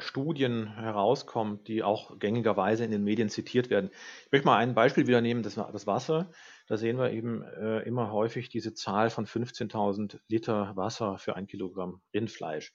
[0.00, 3.90] Studien herauskommt, die auch gängigerweise in den Medien zitiert werden.
[4.26, 6.30] Ich möchte mal ein Beispiel wieder nehmen, das, das Wasser.
[6.66, 11.46] Da sehen wir eben äh, immer häufig diese Zahl von 15.000 Liter Wasser für ein
[11.46, 12.72] Kilogramm Rindfleisch.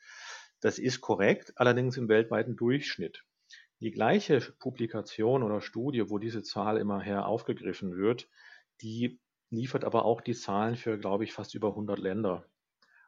[0.61, 3.23] Das ist korrekt, allerdings im weltweiten Durchschnitt.
[3.81, 8.29] Die gleiche Publikation oder Studie, wo diese Zahl immer her aufgegriffen wird,
[8.81, 12.45] die liefert aber auch die Zahlen für, glaube ich, fast über 100 Länder,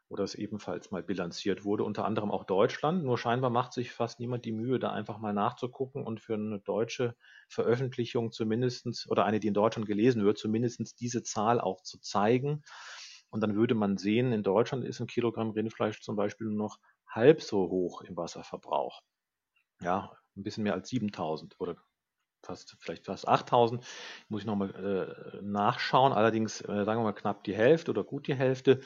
[0.10, 3.04] wo das ebenfalls mal bilanziert wurde, unter anderem auch Deutschland.
[3.04, 6.60] Nur scheinbar macht sich fast niemand die Mühe, da einfach mal nachzugucken und für eine
[6.62, 7.16] deutsche
[7.50, 12.64] Veröffentlichung zumindestens oder eine, die in Deutschland gelesen wird, zumindestens diese Zahl auch zu zeigen.
[13.32, 16.80] Und dann würde man sehen, in Deutschland ist ein Kilogramm Rindfleisch zum Beispiel nur noch
[17.08, 19.02] halb so hoch im Wasserverbrauch.
[19.82, 21.76] Ja, ein bisschen mehr als 7000 oder
[22.44, 23.86] fast, vielleicht fast 8000.
[24.30, 26.14] Muss ich nochmal äh, nachschauen.
[26.14, 28.82] Allerdings, äh, sagen wir mal, knapp die Hälfte oder gut die Hälfte.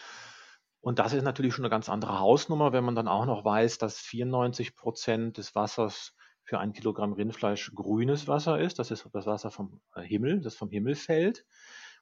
[0.81, 3.77] Und das ist natürlich schon eine ganz andere Hausnummer, wenn man dann auch noch weiß,
[3.77, 6.13] dass 94 Prozent des Wassers
[6.43, 8.79] für ein Kilogramm Rindfleisch grünes Wasser ist.
[8.79, 11.45] Das ist das Wasser vom äh, Himmel, das vom Himmel fällt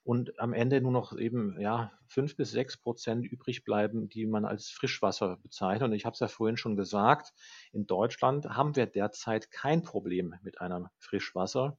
[0.03, 4.45] und am Ende nur noch eben ja fünf bis sechs Prozent übrig bleiben, die man
[4.45, 5.89] als Frischwasser bezeichnet.
[5.89, 7.33] Und ich habe es ja vorhin schon gesagt,
[7.71, 11.77] in Deutschland haben wir derzeit kein Problem mit einem Frischwasser.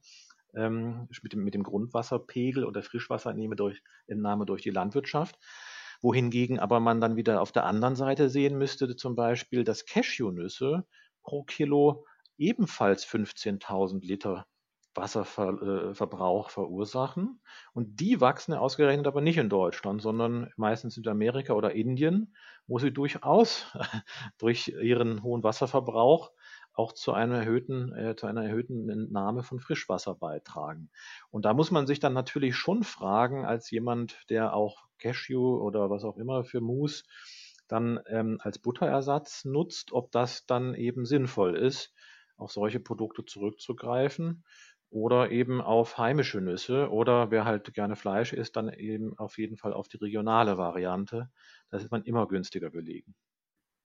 [0.55, 5.39] Ähm, mit, dem, mit dem Grundwasserpegel oder Frischwasserentnahme durch, Entnahme durch die Landwirtschaft
[6.03, 10.85] wohingegen aber man dann wieder auf der anderen Seite sehen müsste, zum Beispiel, dass Cashewnüsse
[11.23, 12.05] pro Kilo
[12.37, 14.45] ebenfalls 15.000 Liter
[14.95, 17.41] Wasserverbrauch verursachen.
[17.73, 22.35] Und die wachsen ja ausgerechnet aber nicht in Deutschland, sondern meistens in Amerika oder Indien,
[22.67, 23.65] wo sie durchaus
[24.37, 26.31] durch ihren hohen Wasserverbrauch
[26.73, 30.89] auch zu einer erhöhten, äh, zu einer erhöhten Entnahme von Frischwasser beitragen.
[31.29, 35.89] Und da muss man sich dann natürlich schon fragen, als jemand, der auch Cashew oder
[35.89, 37.03] was auch immer für Mousse
[37.67, 41.93] dann ähm, als Butterersatz nutzt, ob das dann eben sinnvoll ist,
[42.37, 44.43] auf solche Produkte zurückzugreifen
[44.93, 49.57] oder eben auf heimische Nüsse oder wer halt gerne Fleisch isst, dann eben auf jeden
[49.57, 51.29] Fall auf die regionale Variante.
[51.69, 53.15] Das ist man immer günstiger belegen.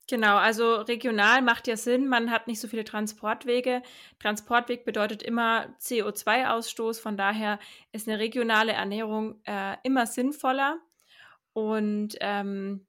[0.06, 3.82] Genau, also regional macht ja Sinn, man hat nicht so viele Transportwege.
[4.18, 7.58] Transportweg bedeutet immer CO2-Ausstoß, von daher
[7.92, 10.78] ist eine regionale Ernährung äh, immer sinnvoller
[11.52, 12.86] und ähm,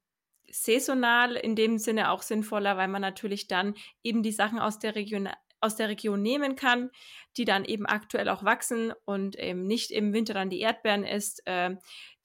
[0.50, 4.96] saisonal in dem Sinne auch sinnvoller, weil man natürlich dann eben die Sachen aus der
[4.96, 5.30] Region
[5.62, 6.89] aus der Region nehmen kann,
[7.38, 11.41] die dann eben aktuell auch wachsen und eben nicht im Winter dann die Erdbeeren isst,
[11.45, 11.76] äh,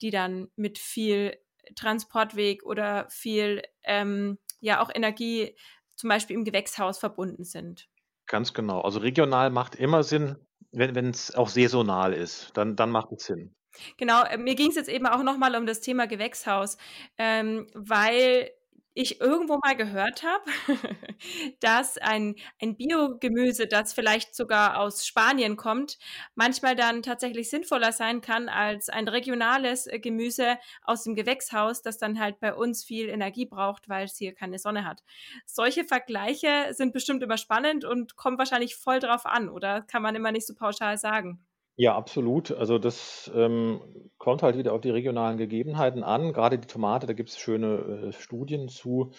[0.01, 1.37] die dann mit viel
[1.75, 5.55] Transportweg oder viel ähm, ja auch Energie
[5.95, 7.87] zum Beispiel im Gewächshaus verbunden sind.
[8.27, 8.81] Ganz genau.
[8.81, 10.35] Also regional macht immer Sinn,
[10.71, 13.55] wenn es auch saisonal ist, dann, dann macht es Sinn.
[13.97, 16.77] Genau, äh, mir ging es jetzt eben auch nochmal um das Thema Gewächshaus,
[17.17, 18.51] ähm, weil
[18.95, 20.45] ich irgendwo mal gehört habe,
[21.59, 25.99] dass ein, ein Biogemüse, das vielleicht sogar aus Spanien kommt,
[26.33, 31.97] manchmal dann tatsächlich sinnvoller sein kann als ein regionales äh, Gemüse aus dem Gewächshaus, das
[31.97, 35.03] dann halt bei uns viel Energie braucht, weil es hier keine Sonne hat.
[35.45, 40.15] Solche Vergleiche sind bestimmt immer spannend und kommen wahrscheinlich voll drauf an, oder kann man
[40.15, 41.45] immer nicht so pauschal sagen?
[41.77, 42.51] Ja, absolut.
[42.51, 43.81] Also das ähm,
[44.17, 46.31] kommt halt wieder auf die regionalen Gegebenheiten an.
[46.31, 49.11] Gerade die Tomate, da gibt es schöne äh, Studien zu,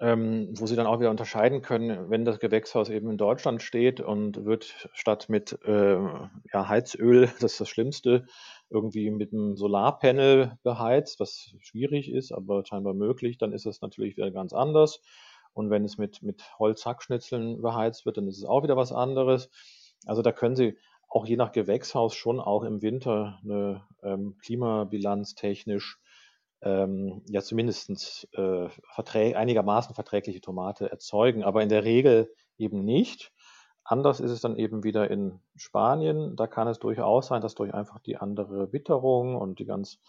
[0.00, 4.00] ähm, wo sie dann auch wieder unterscheiden können, wenn das Gewächshaus eben in Deutschland steht
[4.00, 5.96] und wird statt mit äh,
[6.52, 8.26] ja, Heizöl, das ist das Schlimmste,
[8.70, 14.16] irgendwie mit einem Solarpanel beheizt, was schwierig ist, aber scheinbar möglich, dann ist das natürlich
[14.16, 15.02] wieder ganz anders.
[15.52, 19.50] Und wenn es mit, mit Holzhackschnitzeln beheizt wird, dann ist es auch wieder was anderes.
[20.06, 20.76] Also da können Sie
[21.14, 26.00] auch je nach Gewächshaus schon auch im Winter eine ähm, Klimabilanz technisch
[26.60, 33.32] ähm, ja zumindest äh, verträ einigermaßen verträgliche Tomate erzeugen, aber in der Regel eben nicht.
[33.84, 36.34] Anders ist es dann eben wieder in Spanien.
[36.34, 40.00] Da kann es durchaus sein, dass durch einfach die andere Witterung und die ganz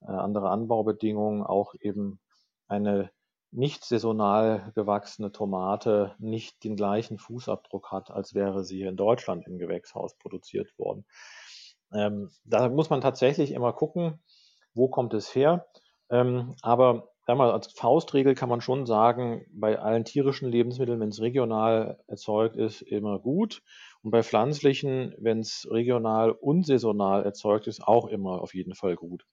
[0.00, 2.20] äh, andere Anbaubedingungen auch eben
[2.68, 3.10] eine
[3.54, 9.46] nicht saisonal gewachsene Tomate nicht den gleichen Fußabdruck hat, als wäre sie hier in Deutschland
[9.46, 11.06] im Gewächshaus produziert worden.
[11.92, 14.20] Ähm, da muss man tatsächlich immer gucken,
[14.74, 15.66] wo kommt es her.
[16.10, 21.22] Ähm, aber mal, als Faustregel kann man schon sagen, bei allen tierischen Lebensmitteln, wenn es
[21.22, 23.62] regional erzeugt ist, immer gut.
[24.02, 28.96] Und bei pflanzlichen, wenn es regional und saisonal erzeugt ist, auch immer auf jeden Fall
[28.96, 29.24] gut.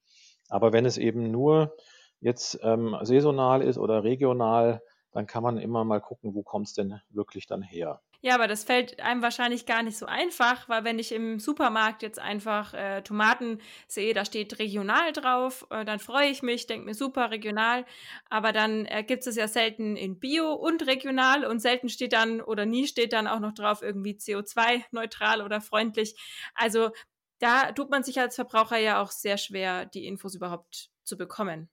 [0.48, 1.76] Aber wenn es eben nur
[2.22, 4.82] jetzt ähm, saisonal ist oder regional,
[5.12, 8.02] dann kann man immer mal gucken, wo kommt es denn wirklich dann her.
[8.24, 12.04] Ja, aber das fällt einem wahrscheinlich gar nicht so einfach, weil wenn ich im Supermarkt
[12.04, 16.86] jetzt einfach äh, Tomaten sehe, da steht regional drauf, äh, dann freue ich mich, denke
[16.86, 17.84] mir super regional,
[18.30, 22.42] aber dann äh, gibt es ja selten in Bio und regional und selten steht dann
[22.42, 26.16] oder nie steht dann auch noch drauf irgendwie CO2-neutral oder freundlich.
[26.54, 26.92] Also
[27.40, 31.72] da tut man sich als Verbraucher ja auch sehr schwer, die Infos überhaupt zu bekommen.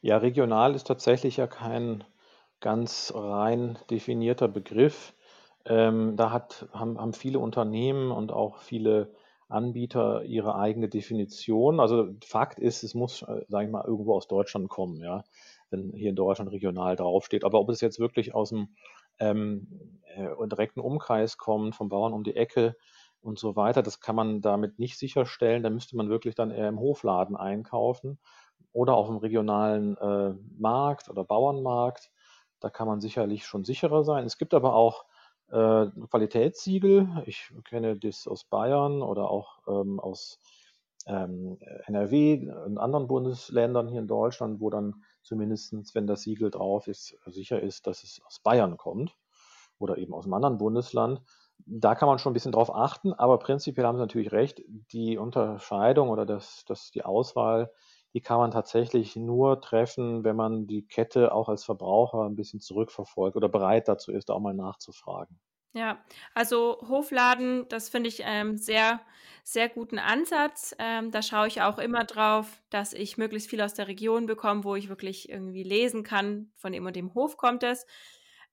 [0.00, 2.04] Ja, regional ist tatsächlich ja kein
[2.60, 5.14] ganz rein definierter Begriff.
[5.64, 9.12] Ähm, da hat, haben, haben viele Unternehmen und auch viele
[9.48, 11.80] Anbieter ihre eigene Definition.
[11.80, 15.24] Also Fakt ist, es muss, äh, sage ich mal, irgendwo aus Deutschland kommen, ja,
[15.70, 17.44] wenn hier in Deutschland regional draufsteht.
[17.44, 18.68] Aber ob es jetzt wirklich aus dem
[19.18, 22.76] ähm, äh, direkten Umkreis kommt, vom Bauern um die Ecke
[23.20, 25.62] und so weiter, das kann man damit nicht sicherstellen.
[25.62, 28.18] Da müsste man wirklich dann eher im Hofladen einkaufen
[28.78, 32.12] oder auf dem regionalen äh, Markt oder Bauernmarkt.
[32.60, 34.24] Da kann man sicherlich schon sicherer sein.
[34.24, 35.04] Es gibt aber auch
[35.50, 37.08] äh, Qualitätssiegel.
[37.26, 40.38] Ich kenne das aus Bayern oder auch ähm, aus
[41.06, 46.86] ähm, NRW und anderen Bundesländern hier in Deutschland, wo dann zumindest, wenn das Siegel drauf
[46.86, 49.16] ist, sicher ist, dass es aus Bayern kommt
[49.80, 51.20] oder eben aus einem anderen Bundesland.
[51.66, 54.62] Da kann man schon ein bisschen drauf achten, aber prinzipiell haben Sie natürlich recht,
[54.92, 57.72] die Unterscheidung oder das, das, die Auswahl
[58.14, 62.60] die kann man tatsächlich nur treffen, wenn man die Kette auch als Verbraucher ein bisschen
[62.60, 65.38] zurückverfolgt oder bereit dazu ist, auch mal nachzufragen.
[65.74, 66.02] Ja,
[66.34, 69.00] also Hofladen, das finde ich ähm, sehr,
[69.44, 70.74] sehr guten Ansatz.
[70.78, 74.64] Ähm, da schaue ich auch immer drauf, dass ich möglichst viel aus der Region bekomme,
[74.64, 77.86] wo ich wirklich irgendwie lesen kann, von dem und dem Hof kommt es.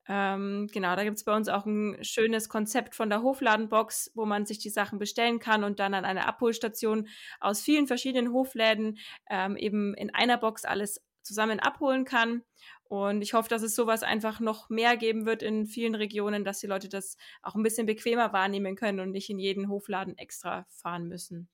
[0.07, 4.25] Ähm, genau, da gibt es bei uns auch ein schönes Konzept von der Hofladenbox, wo
[4.25, 7.07] man sich die Sachen bestellen kann und dann an einer Abholstation
[7.39, 12.43] aus vielen verschiedenen Hofläden ähm, eben in einer Box alles zusammen abholen kann.
[12.87, 16.59] Und ich hoffe, dass es sowas einfach noch mehr geben wird in vielen Regionen, dass
[16.59, 20.67] die Leute das auch ein bisschen bequemer wahrnehmen können und nicht in jeden Hofladen extra
[20.69, 21.49] fahren müssen.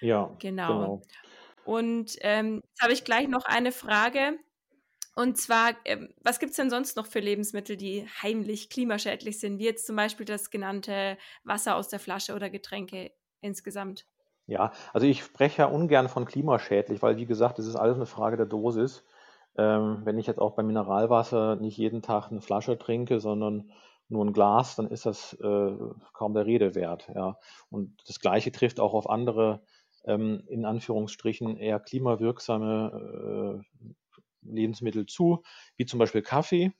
[0.00, 0.68] Ja, genau.
[0.68, 1.02] genau.
[1.64, 4.38] Und ähm, jetzt habe ich gleich noch eine Frage.
[5.14, 9.58] Und zwar, ähm, was gibt es denn sonst noch für Lebensmittel, die heimlich klimaschädlich sind,
[9.58, 14.06] wie jetzt zum Beispiel das genannte Wasser aus der Flasche oder Getränke insgesamt?
[14.46, 18.06] Ja, also ich spreche ja ungern von klimaschädlich, weil wie gesagt, es ist alles eine
[18.06, 19.04] Frage der Dosis.
[19.56, 23.70] Ähm, wenn ich jetzt auch beim Mineralwasser nicht jeden Tag eine Flasche trinke, sondern
[24.08, 25.76] nur ein Glas, dann ist das äh,
[26.12, 27.10] kaum der Rede wert.
[27.14, 27.38] Ja.
[27.70, 29.62] Und das Gleiche trifft auch auf andere,
[30.04, 33.94] ähm, in Anführungsstrichen, eher klimawirksame äh,
[34.42, 35.42] Lebensmittel zu,
[35.76, 36.72] wie zum Beispiel Kaffee.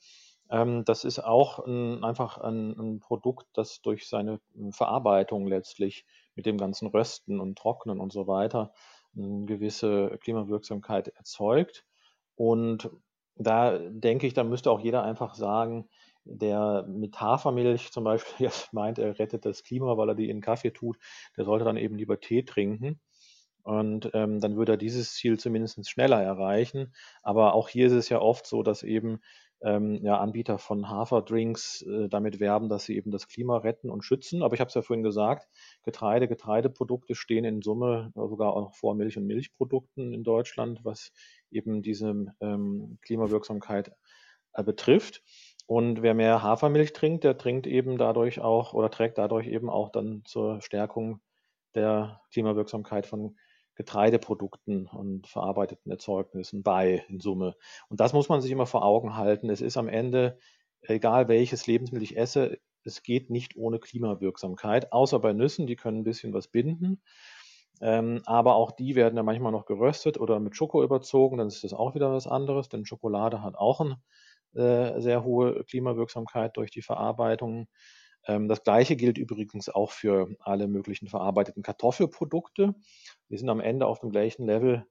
[0.50, 6.46] Ähm, das ist auch ein, einfach ein, ein, Produkt, das durch seine Verarbeitung letztlich mit
[6.46, 8.72] dem ganzen Rösten und Trocknen und so weiter
[9.16, 11.84] eine gewisse Klimawirksamkeit erzeugt.
[12.34, 12.90] Und
[13.36, 15.88] da denke ich, da müsste auch jeder einfach sagen,
[16.24, 20.40] der mit Hafermilch zum Beispiel jetzt meint, er rettet das Klima, weil er die in
[20.40, 20.98] Kaffee tut,
[21.36, 23.00] der sollte dann eben lieber Tee trinken.
[23.62, 26.92] Und ähm, dann würde er dieses Ziel zumindest schneller erreichen.
[27.22, 29.20] Aber auch hier ist es ja oft so, dass eben
[29.62, 34.04] ähm, ja, Anbieter von Haferdrinks äh, damit werben, dass sie eben das Klima retten und
[34.04, 34.42] schützen.
[34.42, 35.48] Aber ich habe es ja vorhin gesagt,
[35.84, 41.12] Getreide, Getreideprodukte stehen in Summe sogar auch vor Milch und Milchprodukten in Deutschland, was
[41.50, 43.92] eben diese ähm, Klimawirksamkeit
[44.54, 45.22] äh, betrifft.
[45.66, 49.90] Und wer mehr Hafermilch trinkt, der trinkt eben dadurch auch oder trägt dadurch eben auch
[49.90, 51.20] dann zur Stärkung
[51.74, 53.36] der Klimawirksamkeit von
[53.82, 57.56] Getreideprodukten und verarbeiteten Erzeugnissen bei in Summe.
[57.88, 59.50] Und das muss man sich immer vor Augen halten.
[59.50, 60.38] Es ist am Ende,
[60.82, 65.98] egal welches Lebensmittel ich esse, es geht nicht ohne Klimawirksamkeit, außer bei Nüssen, die können
[65.98, 67.02] ein bisschen was binden.
[67.80, 71.64] Ähm, aber auch die werden ja manchmal noch geröstet oder mit Schoko überzogen, dann ist
[71.64, 73.98] das auch wieder was anderes, denn Schokolade hat auch eine
[74.54, 77.66] äh, sehr hohe Klimawirksamkeit durch die Verarbeitung.
[78.26, 82.74] Ähm, das gleiche gilt übrigens auch für alle möglichen verarbeiteten Kartoffelprodukte.
[83.28, 84.86] Die sind am Ende auf dem gleichen Level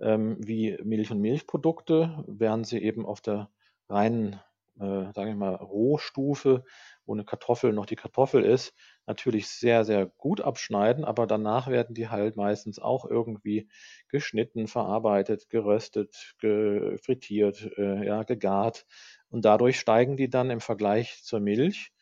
[0.00, 3.50] ähm, wie Milch und Milchprodukte, während sie eben auf der
[3.88, 4.40] reinen,
[4.80, 6.64] äh, sagen wir mal, Rohstufe,
[7.06, 8.74] wo eine Kartoffel noch die Kartoffel ist,
[9.06, 13.68] natürlich sehr, sehr gut abschneiden, aber danach werden die halt meistens auch irgendwie
[14.08, 18.86] geschnitten, verarbeitet, geröstet, frittiert, äh, ja, gegart.
[19.28, 21.92] Und dadurch steigen die dann im Vergleich zur Milch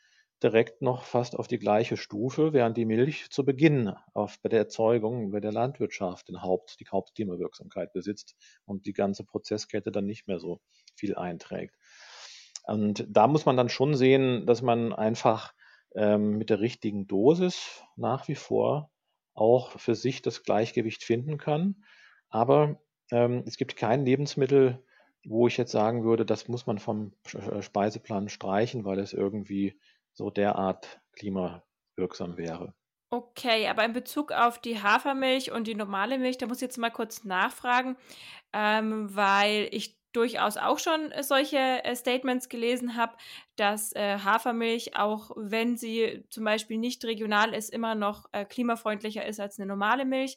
[0.42, 4.60] direkt noch fast auf die gleiche Stufe, während die Milch zu Beginn auf, bei der
[4.60, 10.26] Erzeugung, bei der Landwirtschaft den Haupt, die Hauptklimawirksamkeit besitzt und die ganze Prozesskette dann nicht
[10.26, 10.60] mehr so
[10.94, 11.74] viel einträgt.
[12.64, 15.52] Und da muss man dann schon sehen, dass man einfach
[15.94, 18.90] ähm, mit der richtigen Dosis nach wie vor
[19.34, 21.84] auch für sich das Gleichgewicht finden kann.
[22.28, 24.82] Aber ähm, es gibt kein Lebensmittel,
[25.24, 29.78] wo ich jetzt sagen würde, das muss man vom äh, Speiseplan streichen, weil es irgendwie
[30.14, 32.74] so derart klimawirksam wäre.
[33.10, 36.78] Okay, aber in Bezug auf die Hafermilch und die normale Milch, da muss ich jetzt
[36.78, 37.96] mal kurz nachfragen,
[38.54, 43.14] ähm, weil ich durchaus auch schon solche äh, Statements gelesen habe,
[43.56, 49.26] dass äh, Hafermilch, auch wenn sie zum Beispiel nicht regional ist, immer noch äh, klimafreundlicher
[49.26, 50.36] ist als eine normale Milch.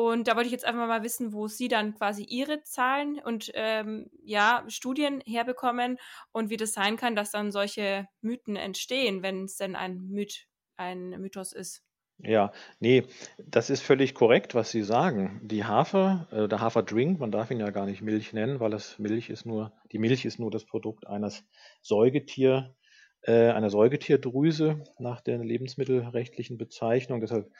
[0.00, 3.50] Und da wollte ich jetzt einfach mal wissen, wo Sie dann quasi Ihre Zahlen und
[3.52, 5.98] ähm, ja, Studien herbekommen
[6.32, 10.46] und wie das sein kann, dass dann solche Mythen entstehen, wenn es denn ein Myth,
[10.78, 11.82] ein Mythos ist.
[12.16, 13.04] Ja, nee,
[13.46, 15.38] das ist völlig korrekt, was Sie sagen.
[15.44, 18.98] Die Hafer, äh, der Haferdrink, man darf ihn ja gar nicht Milch nennen, weil das
[18.98, 21.44] Milch ist nur, die Milch ist nur das Produkt eines
[21.82, 22.74] Säugetier,
[23.20, 27.20] äh, einer Säugetierdrüse nach der lebensmittelrechtlichen Bezeichnung.
[27.20, 27.50] Deshalb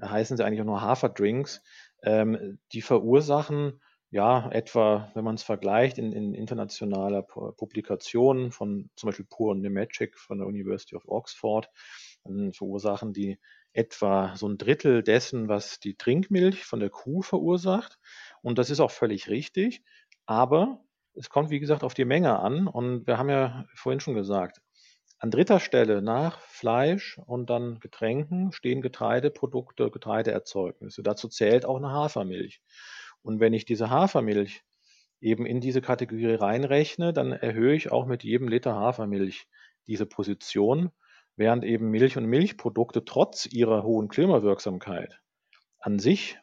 [0.00, 1.62] heißen sie eigentlich auch nur Haferdrinks.
[2.04, 9.08] Ähm, die verursachen ja etwa, wenn man es vergleicht, in, in internationaler Publikation von zum
[9.08, 11.68] Beispiel Pur Nemeczek von der University of Oxford,
[12.22, 13.38] dann verursachen die
[13.72, 17.98] etwa so ein Drittel dessen, was die Trinkmilch von der Kuh verursacht.
[18.40, 19.82] Und das ist auch völlig richtig.
[20.26, 22.68] Aber es kommt, wie gesagt, auf die Menge an.
[22.68, 24.60] Und wir haben ja vorhin schon gesagt,
[25.18, 31.02] an dritter Stelle nach Fleisch und dann Getränken stehen Getreideprodukte, Getreideerzeugnisse.
[31.02, 32.60] Dazu zählt auch eine Hafermilch.
[33.22, 34.62] Und wenn ich diese Hafermilch
[35.20, 39.46] eben in diese Kategorie reinrechne, dann erhöhe ich auch mit jedem Liter Hafermilch
[39.86, 40.90] diese Position,
[41.36, 45.20] während eben Milch und Milchprodukte trotz ihrer hohen Klimawirksamkeit
[45.78, 46.38] an sich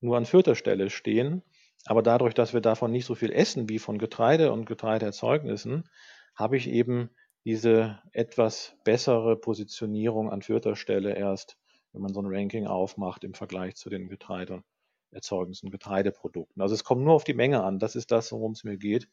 [0.00, 1.42] nur an vierter Stelle stehen.
[1.86, 5.88] Aber dadurch, dass wir davon nicht so viel essen wie von Getreide und Getreideerzeugnissen,
[6.34, 7.10] habe ich eben
[7.44, 11.58] diese etwas bessere Positionierung an vierter Stelle erst,
[11.92, 16.62] wenn man so ein Ranking aufmacht im Vergleich zu den Getreideerzeugnissen, Getreideprodukten.
[16.62, 17.78] Also es kommt nur auf die Menge an.
[17.78, 19.08] Das ist das, worum es mir geht.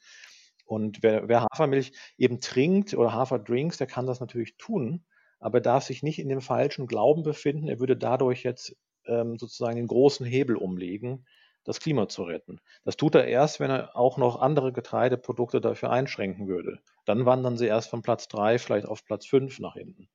[0.65, 5.03] Und wer, wer Hafermilch eben trinkt oder Haferdrinks, der kann das natürlich tun,
[5.39, 9.75] aber darf sich nicht in dem falschen Glauben befinden, er würde dadurch jetzt ähm, sozusagen
[9.75, 11.25] den großen Hebel umlegen,
[11.63, 12.59] das Klima zu retten.
[12.83, 16.79] Das tut er erst, wenn er auch noch andere Getreideprodukte dafür einschränken würde.
[17.05, 20.09] Dann wandern sie erst von Platz 3 vielleicht auf Platz 5 nach hinten.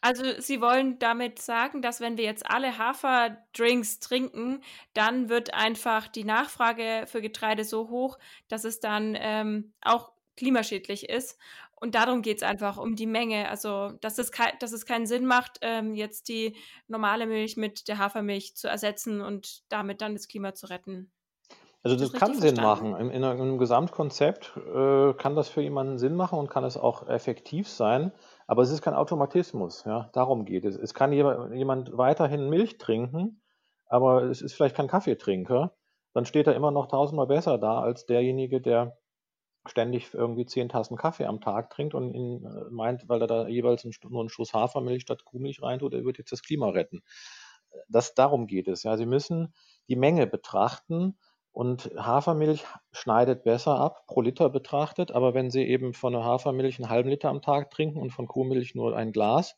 [0.00, 4.62] Also Sie wollen damit sagen, dass wenn wir jetzt alle Haferdrinks trinken,
[4.94, 11.08] dann wird einfach die Nachfrage für Getreide so hoch, dass es dann ähm, auch klimaschädlich
[11.08, 11.36] ist.
[11.80, 13.48] Und darum geht es einfach, um die Menge.
[13.48, 16.56] Also, dass es, dass es keinen Sinn macht, ähm, jetzt die
[16.88, 21.12] normale Milch mit der Hafermilch zu ersetzen und damit dann das Klima zu retten.
[21.82, 22.96] Also das, das kann Sinn machen.
[22.96, 27.08] In, in, einem Gesamtkonzept äh, kann das für jemanden Sinn machen und kann es auch
[27.08, 28.12] effektiv sein,
[28.46, 29.84] aber es ist kein Automatismus.
[29.84, 30.10] Ja?
[30.12, 30.76] Darum geht es.
[30.76, 33.40] Es kann jemand weiterhin Milch trinken,
[33.86, 35.72] aber es ist vielleicht kein Kaffeetrinker.
[36.14, 38.98] Dann steht er immer noch tausendmal besser da als derjenige, der
[39.70, 43.48] ständig irgendwie zehn Tassen Kaffee am Tag trinkt und ihn, äh, meint, weil er da
[43.48, 47.02] jeweils nur einen Schuss Hafermilch statt Kuhmilch reintut, er wird jetzt das Klima retten.
[47.88, 48.82] Das, darum geht es.
[48.82, 48.96] Ja.
[48.96, 49.54] Sie müssen
[49.88, 51.18] die Menge betrachten
[51.52, 56.78] und Hafermilch schneidet besser ab, pro Liter betrachtet, aber wenn Sie eben von der Hafermilch
[56.78, 59.56] einen halben Liter am Tag trinken und von Kuhmilch nur ein Glas,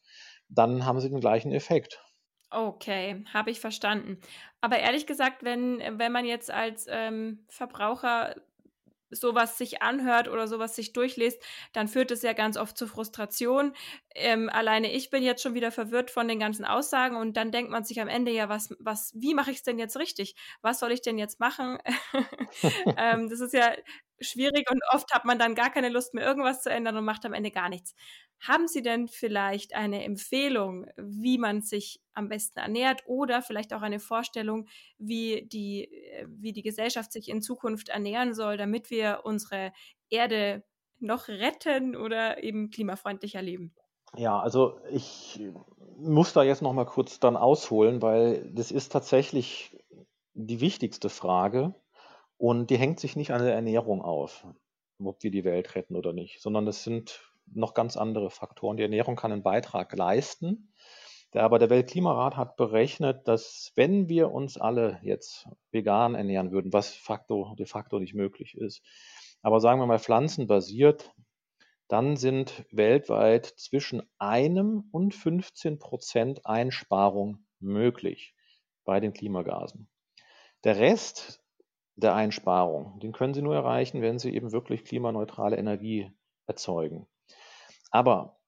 [0.49, 2.03] dann haben Sie den gleichen Effekt.
[2.51, 4.19] Okay, habe ich verstanden.
[4.61, 8.35] Aber ehrlich gesagt, wenn, wenn man jetzt als ähm, Verbraucher
[9.11, 11.43] sowas sich anhört oder sowas sich durchliest,
[11.73, 13.73] dann führt es ja ganz oft zu Frustration.
[14.15, 17.71] Ähm, alleine ich bin jetzt schon wieder verwirrt von den ganzen Aussagen und dann denkt
[17.71, 20.35] man sich am Ende ja, was, was, wie mache ich es denn jetzt richtig?
[20.63, 21.79] Was soll ich denn jetzt machen?
[22.97, 23.73] ähm, das ist ja
[24.21, 27.25] schwierig und oft hat man dann gar keine Lust mehr, irgendwas zu ändern und macht
[27.25, 27.95] am Ende gar nichts.
[28.41, 33.83] Haben Sie denn vielleicht eine Empfehlung, wie man sich am besten ernährt oder vielleicht auch
[33.83, 34.69] eine Vorstellung,
[34.99, 39.73] wie die, äh, wie die Gesellschaft sich in Zukunft ernähren soll, damit wir unsere
[40.09, 40.65] Erde
[40.99, 43.75] noch retten oder eben klimafreundlicher leben?
[44.17, 45.41] Ja, also ich
[45.97, 49.77] muss da jetzt noch mal kurz dann ausholen, weil das ist tatsächlich
[50.35, 51.75] die wichtigste Frage
[52.41, 54.47] und die hängt sich nicht an der Ernährung auf,
[54.99, 58.79] ob wir die Welt retten oder nicht, sondern das sind noch ganz andere Faktoren.
[58.79, 60.73] Die Ernährung kann einen Beitrag leisten,
[61.35, 66.73] der, aber der Weltklimarat hat berechnet, dass wenn wir uns alle jetzt vegan ernähren würden,
[66.73, 68.83] was facto, de facto nicht möglich ist,
[69.43, 71.13] aber sagen wir mal pflanzenbasiert,
[71.89, 78.35] dann sind weltweit zwischen einem und 15 Prozent Einsparung möglich
[78.85, 79.91] bei den Klimagasen.
[80.65, 81.40] Der Rest
[82.01, 86.11] der Einsparung, den können Sie nur erreichen, wenn Sie eben wirklich klimaneutrale Energie
[86.47, 87.07] erzeugen.
[87.91, 88.39] Aber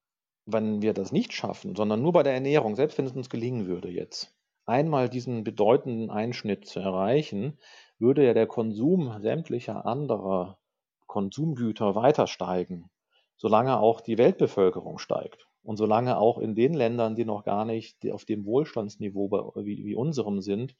[0.46, 3.66] wenn wir das nicht schaffen, sondern nur bei der Ernährung, selbst wenn es uns gelingen
[3.66, 4.34] würde jetzt,
[4.66, 7.58] einmal diesen bedeutenden Einschnitt zu erreichen,
[7.98, 10.58] würde ja der Konsum sämtlicher anderer
[11.06, 12.90] Konsumgüter weiter steigen
[13.42, 18.08] solange auch die Weltbevölkerung steigt und solange auch in den Ländern, die noch gar nicht
[18.08, 20.76] auf dem Wohlstandsniveau wie, wie unserem sind,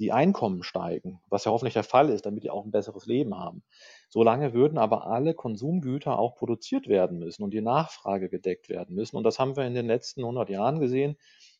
[0.00, 3.38] die Einkommen steigen, was ja hoffentlich der Fall ist, damit die auch ein besseres Leben
[3.38, 3.62] haben.
[4.08, 9.16] Solange würden aber alle Konsumgüter auch produziert werden müssen und die Nachfrage gedeckt werden müssen.
[9.16, 11.16] Und das haben wir in den letzten 100 Jahren gesehen.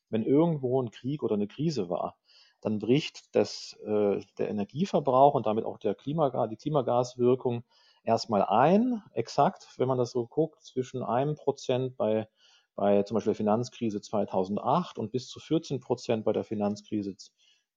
[0.09, 2.17] Wenn irgendwo ein Krieg oder eine Krise war,
[2.63, 7.63] dann bricht das, äh, der Energieverbrauch und damit auch der Klimagas, die Klimagaswirkung
[8.05, 12.27] erstmal ein, exakt, wenn man das so guckt, zwischen einem Prozent bei,
[12.75, 17.15] bei zum Beispiel der Finanzkrise 2008 und bis zu 14 Prozent bei der Finanzkrise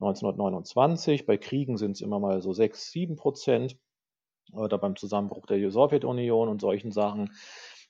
[0.04, 1.26] 1929.
[1.26, 3.78] Bei Kriegen sind es immer mal so 6, 7 Prozent
[4.51, 7.32] oder beim Zusammenbruch der Sowjetunion und solchen Sachen.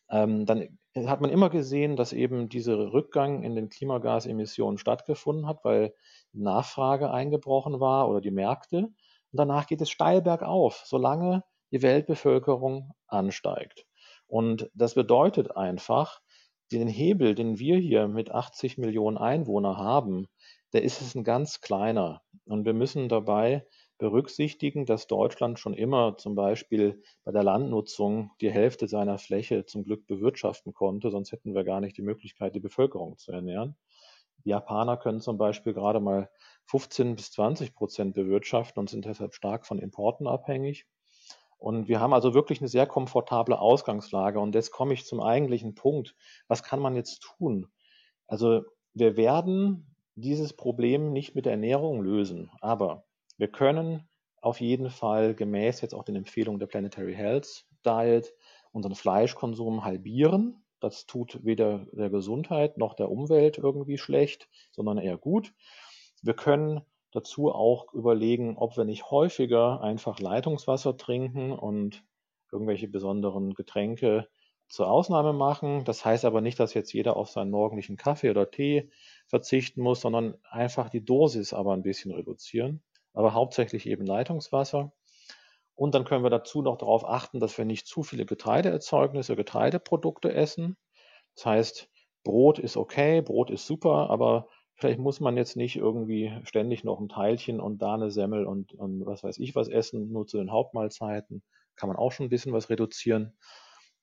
[0.09, 5.64] Ähm, dann hat man immer gesehen, dass eben dieser Rückgang in den Klimagasemissionen stattgefunden hat,
[5.64, 5.93] weil
[6.34, 8.78] Nachfrage eingebrochen war oder die Märkte.
[8.78, 8.93] Und
[9.32, 13.86] danach geht es steil bergauf, solange die Weltbevölkerung ansteigt.
[14.28, 16.22] Und das bedeutet einfach,
[16.72, 20.28] den Hebel, den wir hier mit 80 Millionen Einwohnern haben,
[20.74, 22.21] der ist es ein ganz kleiner.
[22.45, 23.65] Und wir müssen dabei
[23.99, 29.84] berücksichtigen, dass Deutschland schon immer zum Beispiel bei der Landnutzung die Hälfte seiner Fläche zum
[29.84, 33.78] Glück bewirtschaften konnte, sonst hätten wir gar nicht die Möglichkeit, die Bevölkerung zu ernähren.
[34.43, 36.30] Die Japaner können zum Beispiel gerade mal
[36.65, 40.86] 15 bis 20 Prozent bewirtschaften und sind deshalb stark von Importen abhängig.
[41.57, 44.39] Und wir haben also wirklich eine sehr komfortable Ausgangslage.
[44.39, 46.13] Und jetzt komme ich zum eigentlichen Punkt.
[46.49, 47.67] Was kann man jetzt tun?
[48.28, 48.63] Also
[48.93, 53.05] wir werden dieses Problem nicht mit der Ernährung lösen, aber
[53.38, 54.07] wir können
[54.41, 58.34] auf jeden Fall gemäß jetzt auch den Empfehlungen der Planetary Health Diet
[58.72, 60.66] unseren Fleischkonsum halbieren.
[60.80, 65.53] Das tut weder der Gesundheit noch der Umwelt irgendwie schlecht, sondern eher gut.
[66.22, 72.03] Wir können dazu auch überlegen, ob wir nicht häufiger einfach Leitungswasser trinken und
[72.51, 74.28] irgendwelche besonderen Getränke
[74.68, 75.86] zur Ausnahme machen.
[75.86, 78.89] Das heißt aber nicht, dass jetzt jeder auf seinen morgendlichen Kaffee oder Tee
[79.28, 82.84] verzichten muss, sondern einfach die Dosis aber ein bisschen reduzieren.
[83.13, 84.91] Aber hauptsächlich eben Leitungswasser.
[85.76, 90.34] Und dann können wir dazu noch darauf achten, dass wir nicht zu viele Getreideerzeugnisse, Getreideprodukte
[90.34, 90.78] essen.
[91.36, 91.89] Das heißt,
[92.24, 96.99] Brot ist okay, Brot ist super, aber Vielleicht muss man jetzt nicht irgendwie ständig noch
[96.99, 100.38] ein Teilchen und da eine Semmel und, und was weiß ich was essen, nur zu
[100.38, 101.43] den Hauptmahlzeiten.
[101.76, 103.38] Kann man auch schon ein bisschen was reduzieren.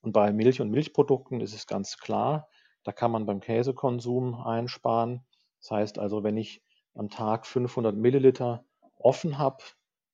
[0.01, 2.49] Und bei Milch und Milchprodukten ist es ganz klar,
[2.85, 5.24] da kann man beim Käsekonsum einsparen.
[5.61, 6.62] Das heißt also, wenn ich
[6.95, 8.64] am Tag 500 Milliliter
[8.97, 9.62] offen habe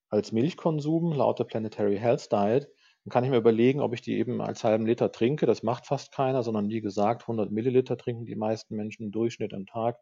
[0.08, 2.68] als Milchkonsum laut der Planetary Health Diet,
[3.04, 5.46] dann kann ich mir überlegen, ob ich die eben als halben Liter trinke.
[5.46, 9.54] Das macht fast keiner, sondern wie gesagt, 100 Milliliter trinken die meisten Menschen im Durchschnitt
[9.54, 9.98] am Tag.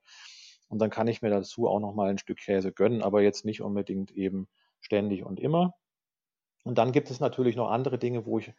[0.68, 3.44] Und dann kann ich mir dazu auch noch mal ein Stück Käse gönnen, aber jetzt
[3.44, 4.48] nicht unbedingt eben
[4.80, 5.74] ständig und immer.
[6.64, 8.52] Und dann gibt es natürlich noch andere Dinge, wo ich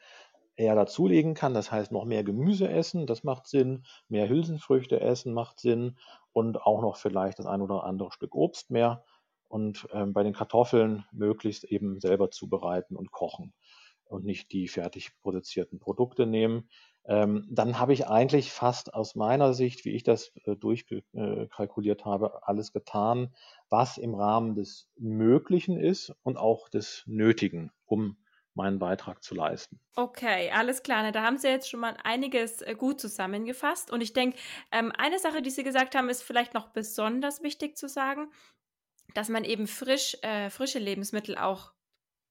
[0.56, 1.54] eher dazulegen kann.
[1.54, 3.86] Das heißt, noch mehr Gemüse essen, das macht Sinn.
[4.08, 5.98] Mehr Hülsenfrüchte essen macht Sinn.
[6.34, 9.04] Und auch noch vielleicht das ein oder andere Stück Obst mehr.
[9.48, 13.54] Und ähm, bei den Kartoffeln möglichst eben selber zubereiten und kochen
[14.06, 16.68] und nicht die fertig produzierten Produkte nehmen
[17.08, 22.48] ähm, dann habe ich eigentlich fast aus meiner Sicht, wie ich das äh, durchkalkuliert habe,
[22.48, 23.34] alles getan,
[23.70, 28.18] was im Rahmen des Möglichen ist und auch des Nötigen, um
[28.56, 29.80] meinen Beitrag zu leisten.
[29.96, 31.12] Okay, alles klar.
[31.12, 33.92] Da haben Sie jetzt schon mal einiges äh, gut zusammengefasst.
[33.92, 34.38] Und ich denke,
[34.72, 38.32] ähm, eine Sache, die Sie gesagt haben, ist vielleicht noch besonders wichtig zu sagen,
[39.14, 41.75] dass man eben frisch, äh, frische Lebensmittel auch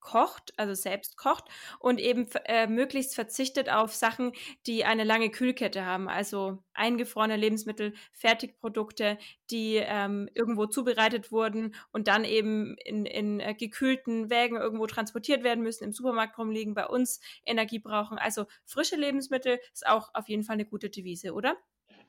[0.05, 1.45] kocht, also selbst kocht
[1.81, 4.33] und eben äh, möglichst verzichtet auf Sachen,
[4.67, 9.19] die eine lange Kühlkette haben, also eingefrorene Lebensmittel, Fertigprodukte,
[9.51, 15.43] die ähm, irgendwo zubereitet wurden und dann eben in, in äh, gekühlten Wägen irgendwo transportiert
[15.43, 18.19] werden müssen, im Supermarkt rumliegen, bei uns Energie brauchen.
[18.19, 21.57] Also frische Lebensmittel ist auch auf jeden Fall eine gute Devise, oder?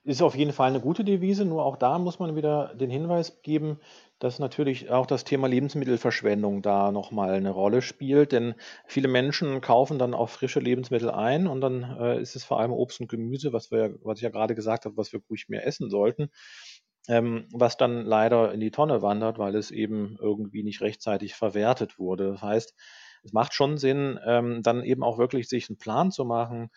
[0.04, 3.42] Ist auf jeden Fall eine gute Devise, nur auch da muss man wieder den Hinweis
[3.42, 3.80] geben,
[4.26, 8.56] dass natürlich auch das Thema Lebensmittelverschwendung da nochmal eine Rolle spielt, denn
[8.88, 12.72] viele Menschen kaufen dann auch frische Lebensmittel ein und dann äh, ist es vor allem
[12.72, 15.68] Obst und Gemüse, was wir, was ich ja gerade gesagt habe, was wir ruhig mehr
[15.68, 16.32] essen sollten,
[17.08, 22.00] ähm, was dann leider in die Tonne wandert, weil es eben irgendwie nicht rechtzeitig verwertet
[22.00, 22.32] wurde.
[22.32, 22.74] Das heißt,
[23.26, 26.70] es macht schon Sinn, ähm, dann eben auch wirklich sich einen Plan zu machen,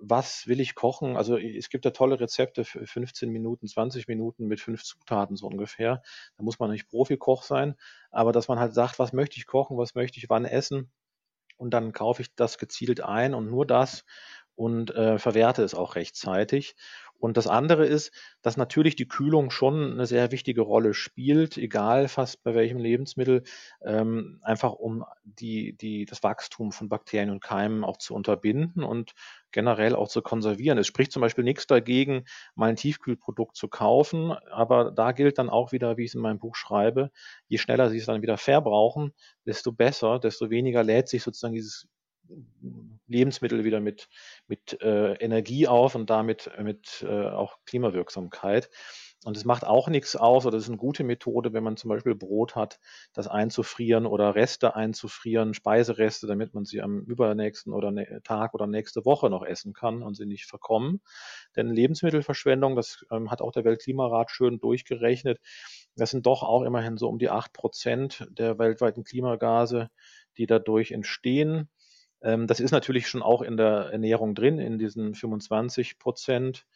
[0.00, 1.16] was will ich kochen?
[1.16, 5.46] Also es gibt ja tolle Rezepte für 15 Minuten, 20 Minuten mit fünf Zutaten so
[5.46, 6.02] ungefähr.
[6.36, 7.74] Da muss man nicht Profikoch sein,
[8.10, 10.90] aber dass man halt sagt, was möchte ich kochen, was möchte ich wann essen
[11.56, 14.04] und dann kaufe ich das gezielt ein und nur das
[14.54, 16.76] und äh, verwerte es auch rechtzeitig.
[17.18, 18.12] Und das andere ist,
[18.42, 23.42] dass natürlich die Kühlung schon eine sehr wichtige Rolle spielt, egal fast bei welchem Lebensmittel,
[23.84, 29.12] ähm, einfach um die, die, das Wachstum von Bakterien und Keimen auch zu unterbinden und
[29.50, 30.78] generell auch zu konservieren.
[30.78, 35.48] Es spricht zum Beispiel nichts dagegen, mal ein Tiefkühlprodukt zu kaufen, aber da gilt dann
[35.48, 37.10] auch wieder, wie ich es in meinem Buch schreibe,
[37.48, 39.12] je schneller Sie es dann wieder verbrauchen,
[39.46, 41.88] desto besser, desto weniger lädt sich sozusagen dieses
[43.08, 44.08] Lebensmittel wieder mit,
[44.48, 48.68] mit äh, Energie auf und damit mit äh, auch Klimawirksamkeit.
[49.24, 51.88] Und es macht auch nichts aus, oder es ist eine gute Methode, wenn man zum
[51.88, 52.78] Beispiel Brot hat,
[53.12, 58.68] das einzufrieren oder Reste einzufrieren, Speisereste, damit man sie am übernächsten oder ne Tag oder
[58.68, 61.00] nächste Woche noch essen kann und sie nicht verkommen.
[61.56, 65.40] Denn Lebensmittelverschwendung, das ähm, hat auch der Weltklimarat schön durchgerechnet,
[65.96, 69.90] das sind doch auch immerhin so um die acht Prozent der weltweiten Klimagase,
[70.36, 71.68] die dadurch entstehen.
[72.22, 76.66] Ähm, das ist natürlich schon auch in der Ernährung drin, in diesen 25 Prozent,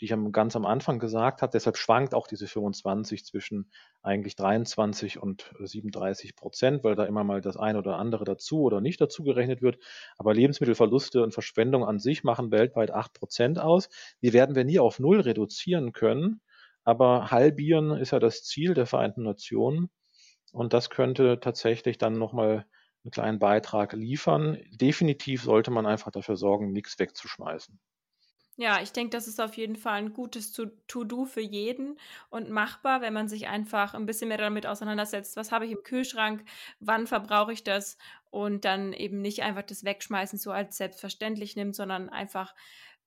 [0.00, 1.50] die ich ganz am Anfang gesagt habe.
[1.52, 3.70] Deshalb schwankt auch diese 25 zwischen
[4.02, 8.80] eigentlich 23 und 37 Prozent, weil da immer mal das eine oder andere dazu oder
[8.80, 9.78] nicht dazu gerechnet wird.
[10.16, 13.88] Aber Lebensmittelverluste und Verschwendung an sich machen weltweit 8 Prozent aus.
[14.22, 16.40] Die werden wir nie auf Null reduzieren können.
[16.84, 19.90] Aber halbieren ist ja das Ziel der Vereinten Nationen.
[20.52, 22.66] Und das könnte tatsächlich dann nochmal
[23.04, 24.58] einen kleinen Beitrag liefern.
[24.70, 27.80] Definitiv sollte man einfach dafür sorgen, nichts wegzuschmeißen.
[28.60, 31.96] Ja, ich denke, das ist auf jeden Fall ein gutes To-Do für jeden
[32.28, 35.84] und machbar, wenn man sich einfach ein bisschen mehr damit auseinandersetzt, was habe ich im
[35.84, 36.44] Kühlschrank,
[36.80, 37.98] wann verbrauche ich das
[38.30, 42.52] und dann eben nicht einfach das Wegschmeißen so als selbstverständlich nimmt, sondern einfach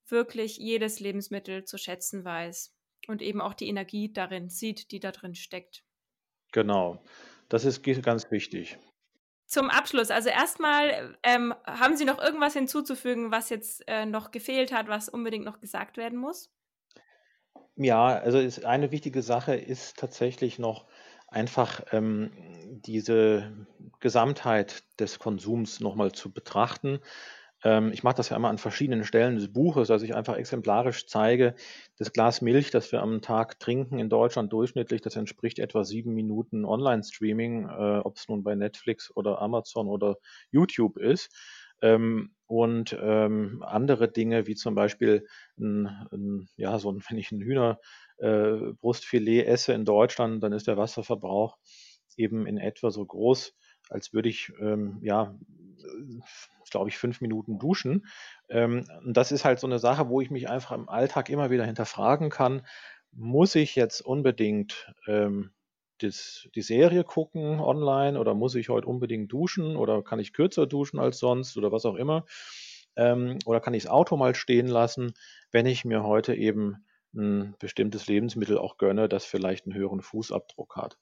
[0.08, 2.74] wirklich jedes Lebensmittel zu schätzen weiß
[3.08, 5.84] und eben auch die Energie darin sieht, die da drin steckt.
[6.54, 7.04] Genau,
[7.50, 8.78] das ist ganz wichtig.
[9.52, 14.72] Zum Abschluss, also erstmal, ähm, haben Sie noch irgendwas hinzuzufügen, was jetzt äh, noch gefehlt
[14.72, 16.50] hat, was unbedingt noch gesagt werden muss?
[17.76, 20.86] Ja, also ist eine wichtige Sache ist tatsächlich noch
[21.28, 22.32] einfach ähm,
[22.86, 23.68] diese
[24.00, 27.02] Gesamtheit des Konsums nochmal zu betrachten.
[27.64, 31.08] Ähm, ich mache das ja immer an verschiedenen Stellen des Buches, dass ich einfach exemplarisch
[31.08, 31.56] zeige,
[31.98, 36.14] das Glas Milch, das wir am Tag trinken in Deutschland durchschnittlich, das entspricht etwa sieben
[36.14, 40.18] Minuten Online-Streaming, äh, ob es nun bei Netflix oder Amazon oder
[40.52, 41.30] YouTube ist.
[41.82, 45.26] Ähm, und ähm, andere Dinge, wie zum Beispiel,
[45.58, 50.68] ein, ein, ja, so ein, wenn ich ein Hühnerbrustfilet äh, esse in Deutschland, dann ist
[50.68, 51.58] der Wasserverbrauch
[52.18, 53.54] eben in etwa so groß,
[53.90, 55.36] als würde ich ähm, ja
[56.72, 58.08] glaube ich, fünf Minuten duschen.
[58.50, 61.50] Ähm, und das ist halt so eine Sache, wo ich mich einfach im Alltag immer
[61.52, 62.66] wieder hinterfragen kann,
[63.12, 65.52] muss ich jetzt unbedingt ähm,
[66.00, 70.66] das, die Serie gucken online oder muss ich heute unbedingt duschen oder kann ich kürzer
[70.66, 72.26] duschen als sonst oder was auch immer?
[72.96, 75.14] Ähm, oder kann ich das Auto mal stehen lassen,
[75.52, 80.76] wenn ich mir heute eben ein bestimmtes Lebensmittel auch gönne, das vielleicht einen höheren Fußabdruck
[80.76, 80.98] hat.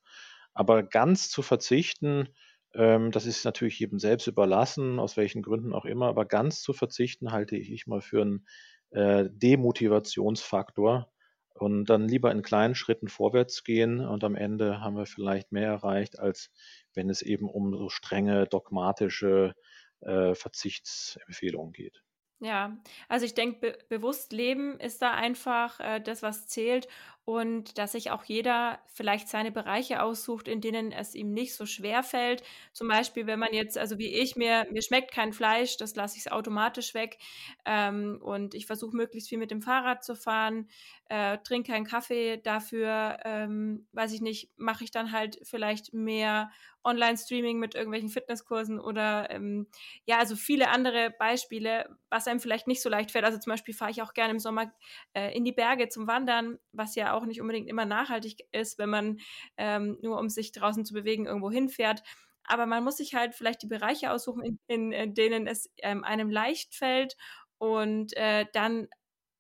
[0.53, 2.29] Aber ganz zu verzichten,
[2.73, 7.31] das ist natürlich jedem selbst überlassen, aus welchen Gründen auch immer, aber ganz zu verzichten
[7.31, 8.47] halte ich mal für einen
[8.91, 11.11] äh, Demotivationsfaktor
[11.53, 15.67] und dann lieber in kleinen Schritten vorwärts gehen und am Ende haben wir vielleicht mehr
[15.69, 16.51] erreicht, als
[16.93, 19.55] wenn es eben um so strenge dogmatische
[20.01, 22.03] äh, Verzichtsempfehlungen geht.
[22.41, 22.77] Ja,
[23.09, 26.87] also ich denke, be bewusst leben ist da einfach äh, das, was zählt
[27.29, 31.67] und dass sich auch jeder vielleicht seine Bereiche aussucht, in denen es ihm nicht so
[31.67, 32.41] schwer fällt.
[32.73, 36.17] Zum Beispiel, wenn man jetzt, also wie ich, mir, mir schmeckt kein Fleisch, das lasse
[36.17, 37.19] ich automatisch weg
[37.65, 40.69] ähm, und ich versuche möglichst viel mit dem Fahrrad zu fahren,
[41.07, 46.49] äh, trinke keinen Kaffee, dafür, ähm, weiß ich nicht, mache ich dann halt vielleicht mehr
[46.83, 49.67] Online-Streaming mit irgendwelchen Fitnesskursen oder ähm,
[50.05, 53.25] ja, also viele andere Beispiele, was einem vielleicht nicht so leicht fällt.
[53.25, 54.71] Also zum Beispiel fahre ich auch gerne im Sommer
[55.13, 58.89] äh, in die Berge zum Wandern, was ja auch nicht unbedingt immer nachhaltig ist, wenn
[58.89, 59.17] man
[59.57, 62.03] ähm, nur um sich draußen zu bewegen irgendwo hinfährt.
[62.43, 66.03] Aber man muss sich halt vielleicht die Bereiche aussuchen, in, in, in denen es ähm,
[66.03, 67.15] einem leicht fällt
[67.57, 68.87] und äh, dann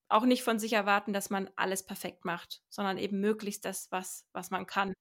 [0.09, 4.27] auch nicht von sich erwarten, dass man alles perfekt macht, sondern eben möglichst das, was,
[4.33, 4.93] was man kann.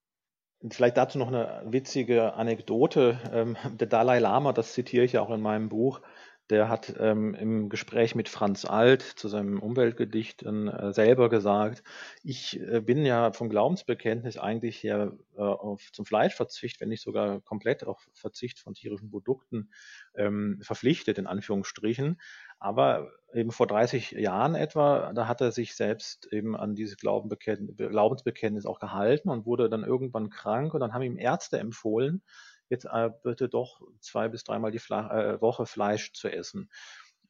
[0.69, 3.19] Vielleicht dazu noch eine witzige Anekdote.
[3.31, 6.01] Ähm, der Dalai Lama, das zitiere ich ja auch in meinem Buch,
[6.49, 11.83] der hat ähm, im Gespräch mit Franz Alt zu seinem Umweltgedicht äh, selber gesagt,
[12.23, 17.41] ich äh, bin ja vom Glaubensbekenntnis eigentlich ja äh, auf, zum Fleischverzicht, wenn nicht sogar
[17.41, 19.69] komplett auf Verzicht von tierischen Produkten
[20.15, 22.19] ähm, verpflichtet, in Anführungsstrichen.
[22.59, 28.65] Aber eben vor 30 Jahren etwa, da hat er sich selbst eben an dieses Glaubensbekenntnis
[28.65, 32.23] auch gehalten und wurde dann irgendwann krank und dann haben ihm Ärzte empfohlen,
[32.69, 36.69] jetzt äh, bitte doch zwei bis dreimal die Fla äh, Woche Fleisch zu essen.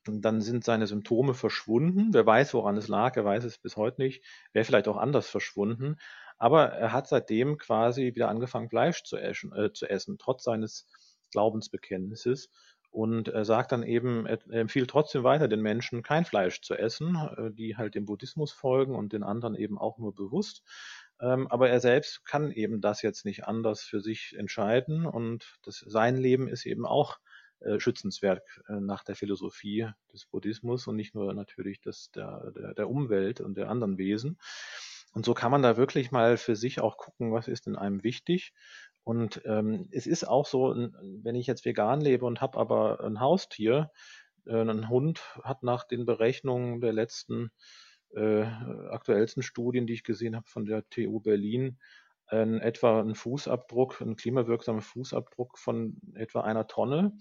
[0.07, 2.13] Und dann sind seine Symptome verschwunden.
[2.13, 4.23] Wer weiß, woran es lag, er weiß es bis heute nicht.
[4.53, 5.97] Wäre vielleicht auch anders verschwunden.
[6.37, 10.87] Aber er hat seitdem quasi wieder angefangen, Fleisch zu essen, äh, zu essen trotz seines
[11.31, 12.49] Glaubensbekenntnisses.
[12.91, 17.15] Und er sagt dann eben, er empfiehlt trotzdem weiter den Menschen, kein Fleisch zu essen,
[17.37, 20.63] äh, die halt dem Buddhismus folgen und den anderen eben auch nur bewusst.
[21.21, 25.79] Ähm, aber er selbst kann eben das jetzt nicht anders für sich entscheiden und das,
[25.79, 27.17] sein Leben ist eben auch
[27.59, 32.73] äh, schützenswert äh, nach der Philosophie des Buddhismus und nicht nur natürlich das der, der,
[32.73, 34.37] der Umwelt und der anderen Wesen.
[35.11, 38.03] Und so kann man da wirklich mal für sich auch gucken, was ist in einem
[38.03, 38.53] wichtig
[39.09, 43.19] und ähm, es ist auch so, wenn ich jetzt vegan lebe und habe aber ein
[43.19, 43.91] Haustier,
[44.45, 47.51] äh, ein Hund hat nach den Berechnungen der letzten
[48.15, 48.43] äh,
[48.89, 51.79] aktuellsten Studien, die ich gesehen habe von der TU Berlin,
[52.29, 57.13] äh, etwa einen Fußabdruck, einen klimawirksamen Fußabdruck von etwa einer Tonne.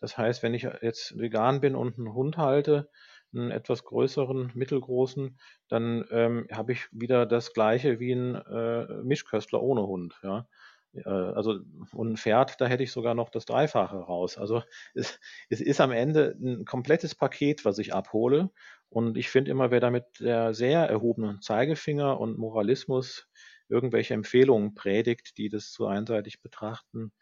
[0.00, 2.90] Das heißt, wenn ich jetzt vegan bin und einen Hund halte,
[3.34, 9.62] einen etwas größeren, mittelgroßen, dann ähm, habe ich wieder das gleiche wie ein äh, Mischköstler
[9.62, 10.18] ohne Hund.
[10.22, 10.46] Ja.
[10.94, 11.60] Äh, also
[11.94, 14.38] ein Pferd, da hätte ich sogar noch das Dreifache raus.
[14.38, 14.62] Also
[14.94, 15.18] es,
[15.48, 18.50] es ist am Ende ein komplettes Paket, was ich abhole.
[18.88, 23.28] Und ich finde immer, wer damit der sehr erhobenen Zeigefinger und Moralismus
[23.68, 27.12] irgendwelche Empfehlungen predigt, die das zu einseitig betrachten,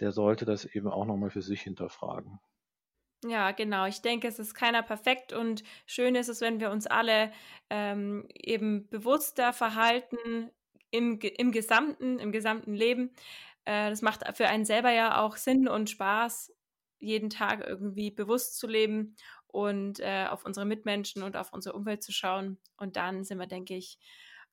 [0.00, 2.40] der sollte das eben auch nochmal für sich hinterfragen.
[3.26, 3.86] Ja, genau.
[3.86, 7.32] Ich denke, es ist keiner perfekt und schön ist es, wenn wir uns alle
[7.70, 10.50] ähm, eben bewusster verhalten,
[10.94, 13.10] im, im gesamten, im gesamten Leben.
[13.64, 16.52] Äh, das macht für einen selber ja auch Sinn und Spaß,
[17.00, 19.16] jeden Tag irgendwie bewusst zu leben
[19.48, 22.58] und äh, auf unsere Mitmenschen und auf unsere Umwelt zu schauen.
[22.76, 23.98] Und dann sind wir, denke ich,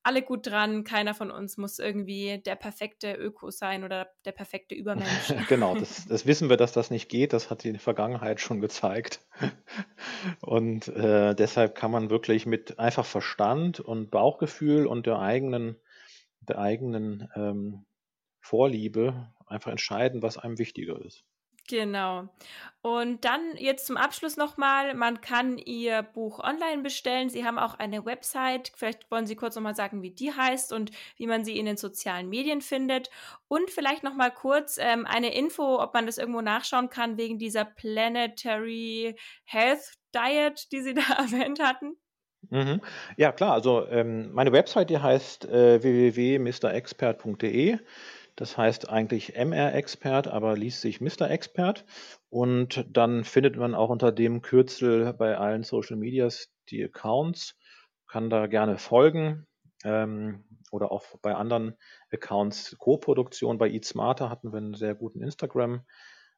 [0.03, 0.83] alle gut dran.
[0.83, 5.33] Keiner von uns muss irgendwie der perfekte Öko sein oder der perfekte Übermensch.
[5.47, 7.33] genau, das, das, wissen wir, dass das nicht geht.
[7.33, 9.21] Das hat die Vergangenheit schon gezeigt.
[10.41, 15.77] Und äh, deshalb kann man wirklich mit einfach Verstand und Bauchgefühl und der eigenen
[16.51, 17.85] der eigenen ähm,
[18.41, 21.23] Vorliebe einfach entscheiden, was einem wichtiger ist.
[21.67, 22.27] Genau.
[22.81, 27.29] Und dann jetzt zum Abschluss nochmal, man kann Ihr Buch online bestellen.
[27.29, 28.71] Sie haben auch eine Website.
[28.75, 31.77] Vielleicht wollen Sie kurz nochmal sagen, wie die heißt und wie man sie in den
[31.77, 33.09] sozialen Medien findet.
[33.47, 37.63] Und vielleicht nochmal kurz ähm, eine Info, ob man das irgendwo nachschauen kann, wegen dieser
[37.63, 42.00] Planetary Health Diet, die Sie da erwähnt hatten.
[42.49, 42.81] Mhm.
[43.17, 43.53] Ja, klar.
[43.53, 47.77] Also ähm, meine Website, die heißt äh, www.mrexpert.de.
[48.35, 51.29] Das heißt eigentlich MR-Expert, aber liest sich Mr.
[51.29, 51.85] Expert.
[52.29, 57.55] Und dann findet man auch unter dem Kürzel bei allen Social Medias die Accounts,
[58.07, 59.45] kann da gerne folgen
[59.83, 61.75] ähm, oder auch bei anderen
[62.11, 63.57] Accounts Co-Produktion.
[63.57, 65.85] Bei Eat Smarter hatten wir einen sehr guten Instagram.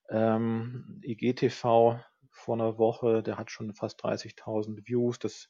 [0.10, 2.00] Ähm, IGTV
[2.32, 5.20] vor einer Woche, der hat schon fast 30.000 Views.
[5.20, 5.50] Das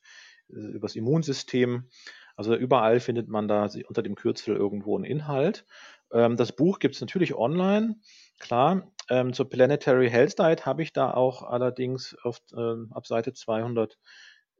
[0.53, 1.89] übers Immunsystem.
[2.35, 5.65] Also überall findet man da unter dem Kürzel irgendwo einen Inhalt.
[6.11, 7.95] Ähm, das Buch gibt es natürlich online,
[8.39, 8.91] klar.
[9.09, 13.33] Ähm, zur Planetary Health Diet habe ich da auch allerdings auf, ähm, ab Seite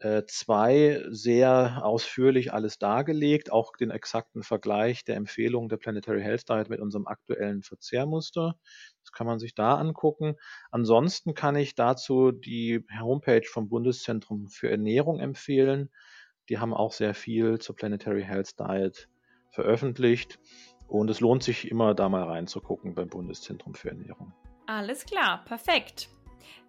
[0.04, 6.70] 202 sehr ausführlich alles dargelegt, auch den exakten Vergleich der Empfehlungen der Planetary Health Diet
[6.70, 8.56] mit unserem aktuellen Verzehrmuster.
[9.01, 10.36] Das kann man sich da angucken.
[10.72, 15.89] Ansonsten kann ich dazu die Homepage vom Bundeszentrum für Ernährung empfehlen.
[16.49, 19.10] Die haben auch sehr viel zur Planetary Health Diet
[19.51, 20.39] veröffentlicht.
[20.88, 24.34] Und es lohnt sich immer, da mal reinzugucken beim Bundeszentrum für Ernährung.
[24.68, 26.10] Alles klar, perfekt.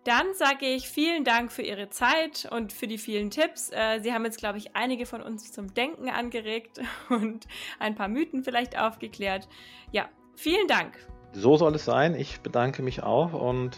[0.04, 3.70] Dann sage ich vielen Dank für Ihre Zeit und für die vielen Tipps.
[3.70, 7.46] Äh, Sie haben jetzt, glaube ich, einige von uns zum Denken angeregt und
[7.78, 9.48] ein paar Mythen vielleicht aufgeklärt.
[9.92, 10.98] Ja, vielen Dank.
[11.32, 12.14] So soll es sein.
[12.14, 13.76] Ich bedanke mich auch und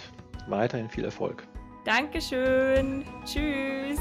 [0.49, 1.47] weiterhin viel Erfolg.
[1.85, 3.05] Dankeschön.
[3.25, 4.01] Tschüss.